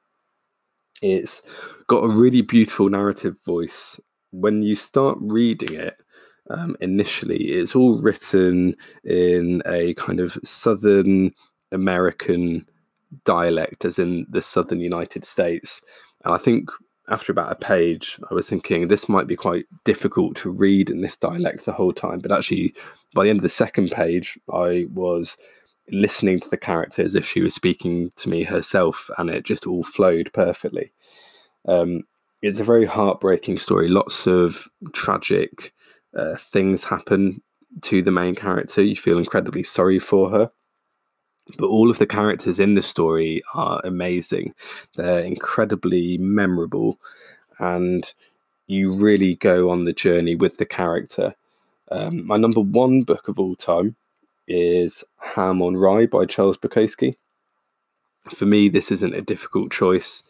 It's 1.02 1.42
got 1.88 2.06
a 2.06 2.08
really 2.08 2.42
beautiful 2.42 2.90
narrative 2.90 3.36
voice. 3.46 4.00
When 4.32 4.64
you 4.64 4.78
start 4.78 5.18
reading 5.20 5.76
it, 5.76 6.02
um, 6.50 6.78
initially, 6.80 7.52
it's 7.52 7.76
all 7.76 8.02
written 8.02 8.76
in 9.04 9.62
a 9.66 9.94
kind 9.96 10.22
of 10.22 10.38
Southern 10.44 11.34
American 11.74 12.66
dialect, 13.26 13.84
as 13.84 14.00
in 14.00 14.26
the 14.30 14.42
Southern 14.42 14.80
United 14.80 15.26
States. 15.26 15.82
And 16.24 16.34
I 16.34 16.38
think 16.38 16.70
after 17.10 17.34
about 17.34 17.52
a 17.52 17.56
page, 17.56 18.18
I 18.32 18.34
was 18.34 18.48
thinking 18.48 18.88
this 18.88 19.10
might 19.10 19.28
be 19.28 19.36
quite 19.36 19.66
difficult 19.84 20.38
to 20.38 20.50
read 20.50 20.90
in 20.90 21.02
this 21.02 21.18
dialect 21.18 21.66
the 21.66 21.74
whole 21.74 21.94
time. 21.94 22.20
But 22.20 22.32
actually, 22.32 22.74
by 23.14 23.26
the 23.26 23.30
end 23.30 23.40
of 23.40 23.44
the 23.44 23.50
second 23.50 23.92
page, 23.92 24.40
I 24.52 24.88
was 24.94 25.36
listening 25.90 26.40
to 26.40 26.50
the 26.50 26.58
character 26.58 27.04
as 27.04 27.16
if 27.16 27.28
she 27.28 27.42
was 27.42 27.54
speaking 27.54 28.12
to 28.16 28.30
me 28.30 28.44
herself, 28.44 29.10
and 29.18 29.30
it 29.30 29.44
just 29.44 29.68
all 29.68 29.84
flowed 29.84 30.32
perfectly. 30.34 30.92
Um, 31.68 32.04
it's 32.42 32.60
a 32.60 32.64
very 32.64 32.86
heartbreaking 32.86 33.60
story. 33.60 33.88
Lots 33.88 34.28
of 34.28 34.68
tragic 34.94 35.74
uh, 36.18 36.36
things 36.36 36.84
happen 36.84 37.42
to 37.82 38.02
the 38.02 38.12
main 38.12 38.36
character. 38.36 38.84
You 38.84 38.96
feel 38.96 39.18
incredibly 39.18 39.64
sorry 39.64 40.00
for 40.00 40.30
her. 40.30 40.52
But 41.58 41.68
all 41.68 41.90
of 41.90 41.98
the 41.98 42.08
characters 42.08 42.60
in 42.60 42.76
the 42.76 42.82
story 42.82 43.42
are 43.54 43.82
amazing. 43.84 44.54
They're 44.96 45.20
incredibly 45.20 46.18
memorable, 46.18 47.00
and 47.60 48.12
you 48.68 48.96
really 48.96 49.36
go 49.36 49.70
on 49.70 49.84
the 49.84 49.92
journey 49.94 50.36
with 50.36 50.58
the 50.58 50.66
character. 50.66 51.36
Um, 51.92 52.26
my 52.26 52.38
number 52.38 52.62
one 52.62 53.04
book 53.04 53.28
of 53.28 53.40
all 53.40 53.56
time 53.56 53.98
is 54.48 55.04
Ham 55.36 55.62
on 55.62 55.76
Rye 55.76 56.06
by 56.06 56.26
Charles 56.26 56.58
Bukowski. 56.58 57.16
For 58.30 58.46
me, 58.46 58.70
this 58.70 58.92
isn't 58.92 59.16
a 59.16 59.22
difficult 59.22 59.72
choice. 59.72 60.24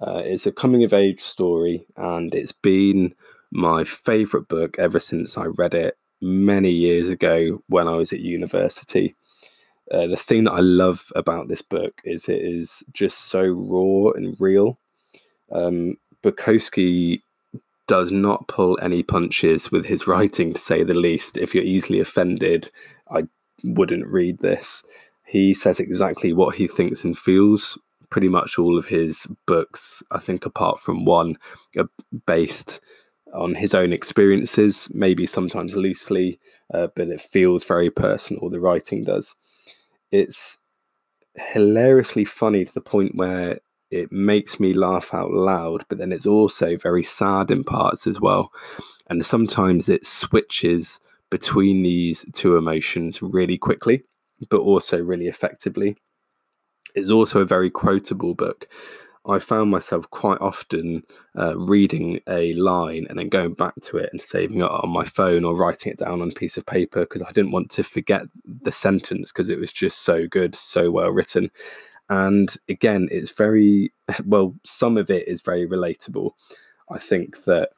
Uh, 0.00 0.22
it's 0.24 0.46
a 0.46 0.52
coming 0.52 0.84
of 0.84 0.92
age 0.92 1.20
story, 1.20 1.84
and 1.96 2.34
it's 2.34 2.52
been 2.52 3.14
my 3.50 3.84
favourite 3.84 4.48
book 4.48 4.78
ever 4.78 4.98
since 4.98 5.36
I 5.36 5.46
read 5.46 5.74
it 5.74 5.96
many 6.20 6.70
years 6.70 7.08
ago 7.08 7.62
when 7.68 7.88
I 7.88 7.96
was 7.96 8.12
at 8.12 8.20
university. 8.20 9.14
Uh, 9.90 10.06
the 10.06 10.16
thing 10.16 10.44
that 10.44 10.52
I 10.52 10.60
love 10.60 11.10
about 11.16 11.48
this 11.48 11.62
book 11.62 12.00
is 12.04 12.28
it 12.28 12.40
is 12.40 12.84
just 12.92 13.26
so 13.26 13.42
raw 13.42 14.12
and 14.12 14.36
real. 14.38 14.78
Um, 15.50 15.96
Bukowski 16.22 17.22
does 17.88 18.12
not 18.12 18.46
pull 18.46 18.78
any 18.80 19.02
punches 19.02 19.72
with 19.72 19.84
his 19.84 20.06
writing, 20.06 20.52
to 20.52 20.60
say 20.60 20.84
the 20.84 20.94
least. 20.94 21.36
If 21.36 21.54
you're 21.54 21.64
easily 21.64 21.98
offended, 21.98 22.70
I 23.10 23.24
wouldn't 23.64 24.06
read 24.06 24.38
this. 24.38 24.82
He 25.24 25.54
says 25.54 25.78
exactly 25.78 26.32
what 26.32 26.56
he 26.56 26.66
thinks 26.66 27.04
and 27.04 27.16
feels. 27.16 27.78
Pretty 28.10 28.28
much 28.28 28.58
all 28.58 28.76
of 28.76 28.86
his 28.86 29.26
books, 29.46 30.02
I 30.10 30.18
think, 30.18 30.44
apart 30.44 30.80
from 30.80 31.04
one, 31.04 31.36
are 31.78 31.88
based 32.26 32.80
on 33.32 33.54
his 33.54 33.74
own 33.74 33.92
experiences, 33.92 34.88
maybe 34.92 35.26
sometimes 35.26 35.76
loosely, 35.76 36.40
uh, 36.74 36.88
but 36.96 37.08
it 37.08 37.20
feels 37.20 37.64
very 37.64 37.90
personal. 37.90 38.50
The 38.50 38.58
writing 38.58 39.04
does. 39.04 39.36
It's 40.10 40.58
hilariously 41.36 42.24
funny 42.24 42.64
to 42.64 42.74
the 42.74 42.80
point 42.80 43.14
where 43.14 43.60
it 43.90 44.10
makes 44.12 44.60
me 44.60 44.72
laugh 44.72 45.14
out 45.14 45.30
loud, 45.30 45.84
but 45.88 45.98
then 45.98 46.12
it's 46.12 46.26
also 46.26 46.76
very 46.76 47.02
sad 47.02 47.50
in 47.50 47.64
parts 47.64 48.06
as 48.06 48.20
well. 48.20 48.50
And 49.08 49.24
sometimes 49.24 49.88
it 49.88 50.06
switches 50.06 51.00
between 51.30 51.82
these 51.82 52.26
two 52.32 52.56
emotions 52.56 53.22
really 53.22 53.58
quickly, 53.58 54.04
but 54.50 54.60
also 54.60 55.02
really 55.02 55.28
effectively. 55.28 55.96
It's 56.94 57.10
also 57.10 57.40
a 57.40 57.46
very 57.46 57.70
quotable 57.70 58.34
book. 58.34 58.66
I 59.26 59.38
found 59.38 59.70
myself 59.70 60.08
quite 60.10 60.40
often 60.40 61.02
uh, 61.38 61.56
reading 61.58 62.20
a 62.26 62.54
line 62.54 63.06
and 63.08 63.18
then 63.18 63.28
going 63.28 63.52
back 63.52 63.74
to 63.82 63.98
it 63.98 64.08
and 64.12 64.22
saving 64.22 64.60
it 64.60 64.70
on 64.70 64.88
my 64.88 65.04
phone 65.04 65.44
or 65.44 65.54
writing 65.54 65.92
it 65.92 65.98
down 65.98 66.22
on 66.22 66.30
a 66.30 66.34
piece 66.34 66.56
of 66.56 66.64
paper 66.64 67.00
because 67.00 67.22
I 67.22 67.30
didn't 67.32 67.52
want 67.52 67.70
to 67.72 67.84
forget 67.84 68.22
the 68.44 68.72
sentence 68.72 69.30
because 69.30 69.50
it 69.50 69.58
was 69.58 69.72
just 69.72 70.02
so 70.02 70.26
good, 70.26 70.54
so 70.54 70.90
well 70.90 71.10
written. 71.10 71.50
And 72.08 72.54
again, 72.68 73.08
it's 73.10 73.30
very 73.30 73.92
well, 74.24 74.54
some 74.64 74.96
of 74.96 75.10
it 75.10 75.28
is 75.28 75.42
very 75.42 75.66
relatable. 75.66 76.32
I 76.90 76.98
think 76.98 77.44
that 77.44 77.70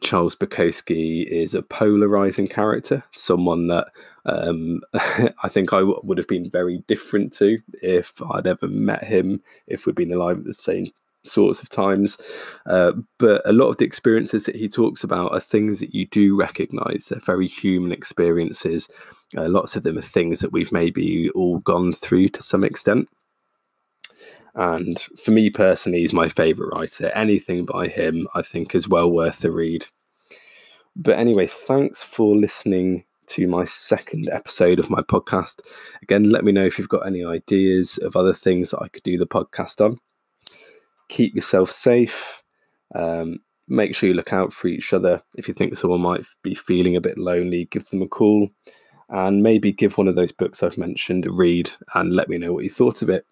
Charles 0.00 0.34
Bukowski 0.34 1.26
is 1.26 1.54
a 1.54 1.62
polarizing 1.62 2.48
character, 2.48 3.04
someone 3.12 3.66
that 3.68 3.88
um, 4.24 4.80
I 4.94 5.48
think 5.48 5.72
I 5.72 5.80
w- 5.80 6.00
would 6.02 6.18
have 6.18 6.28
been 6.28 6.50
very 6.50 6.82
different 6.86 7.32
to 7.34 7.58
if 7.82 8.20
I'd 8.30 8.46
ever 8.46 8.68
met 8.68 9.04
him, 9.04 9.42
if 9.66 9.84
we'd 9.84 9.96
been 9.96 10.12
alive 10.12 10.38
at 10.38 10.44
the 10.44 10.54
same 10.54 10.90
sorts 11.24 11.60
of 11.62 11.68
times. 11.68 12.18
Uh, 12.66 12.92
but 13.18 13.42
a 13.44 13.52
lot 13.52 13.68
of 13.68 13.78
the 13.78 13.84
experiences 13.84 14.46
that 14.46 14.56
he 14.56 14.68
talks 14.68 15.04
about 15.04 15.32
are 15.32 15.40
things 15.40 15.80
that 15.80 15.94
you 15.94 16.06
do 16.06 16.36
recognize. 16.36 17.06
They're 17.06 17.20
very 17.20 17.46
human 17.46 17.92
experiences. 17.92 18.88
Uh, 19.36 19.48
lots 19.48 19.76
of 19.76 19.82
them 19.82 19.98
are 19.98 20.02
things 20.02 20.40
that 20.40 20.52
we've 20.52 20.72
maybe 20.72 21.30
all 21.30 21.58
gone 21.60 21.92
through 21.92 22.28
to 22.28 22.42
some 22.42 22.64
extent. 22.64 23.08
And 24.54 25.00
for 25.22 25.30
me 25.30 25.50
personally, 25.50 26.00
he's 26.00 26.12
my 26.12 26.28
favourite 26.28 26.74
writer. 26.74 27.10
Anything 27.14 27.64
by 27.64 27.88
him, 27.88 28.28
I 28.34 28.42
think, 28.42 28.74
is 28.74 28.88
well 28.88 29.10
worth 29.10 29.38
the 29.38 29.50
read. 29.50 29.86
But 30.94 31.18
anyway, 31.18 31.46
thanks 31.46 32.02
for 32.02 32.36
listening 32.36 33.04
to 33.28 33.48
my 33.48 33.64
second 33.64 34.28
episode 34.30 34.78
of 34.78 34.90
my 34.90 35.00
podcast. 35.00 35.60
Again, 36.02 36.24
let 36.24 36.44
me 36.44 36.52
know 36.52 36.66
if 36.66 36.78
you've 36.78 36.88
got 36.88 37.06
any 37.06 37.24
ideas 37.24 37.96
of 37.98 38.14
other 38.14 38.34
things 38.34 38.70
that 38.70 38.82
I 38.82 38.88
could 38.88 39.02
do 39.02 39.16
the 39.16 39.26
podcast 39.26 39.82
on. 39.82 39.98
Keep 41.08 41.34
yourself 41.34 41.70
safe. 41.70 42.42
Um, 42.94 43.38
make 43.68 43.94
sure 43.94 44.08
you 44.08 44.14
look 44.14 44.34
out 44.34 44.52
for 44.52 44.68
each 44.68 44.92
other. 44.92 45.22
If 45.34 45.48
you 45.48 45.54
think 45.54 45.76
someone 45.76 46.02
might 46.02 46.26
be 46.42 46.54
feeling 46.54 46.94
a 46.94 47.00
bit 47.00 47.16
lonely, 47.16 47.66
give 47.70 47.88
them 47.88 48.02
a 48.02 48.08
call 48.08 48.50
and 49.08 49.42
maybe 49.42 49.72
give 49.72 49.96
one 49.96 50.08
of 50.08 50.14
those 50.14 50.32
books 50.32 50.62
I've 50.62 50.78
mentioned 50.78 51.26
a 51.26 51.30
read 51.30 51.70
and 51.94 52.14
let 52.14 52.28
me 52.28 52.38
know 52.38 52.52
what 52.52 52.64
you 52.64 52.70
thought 52.70 53.02
of 53.02 53.08
it. 53.08 53.26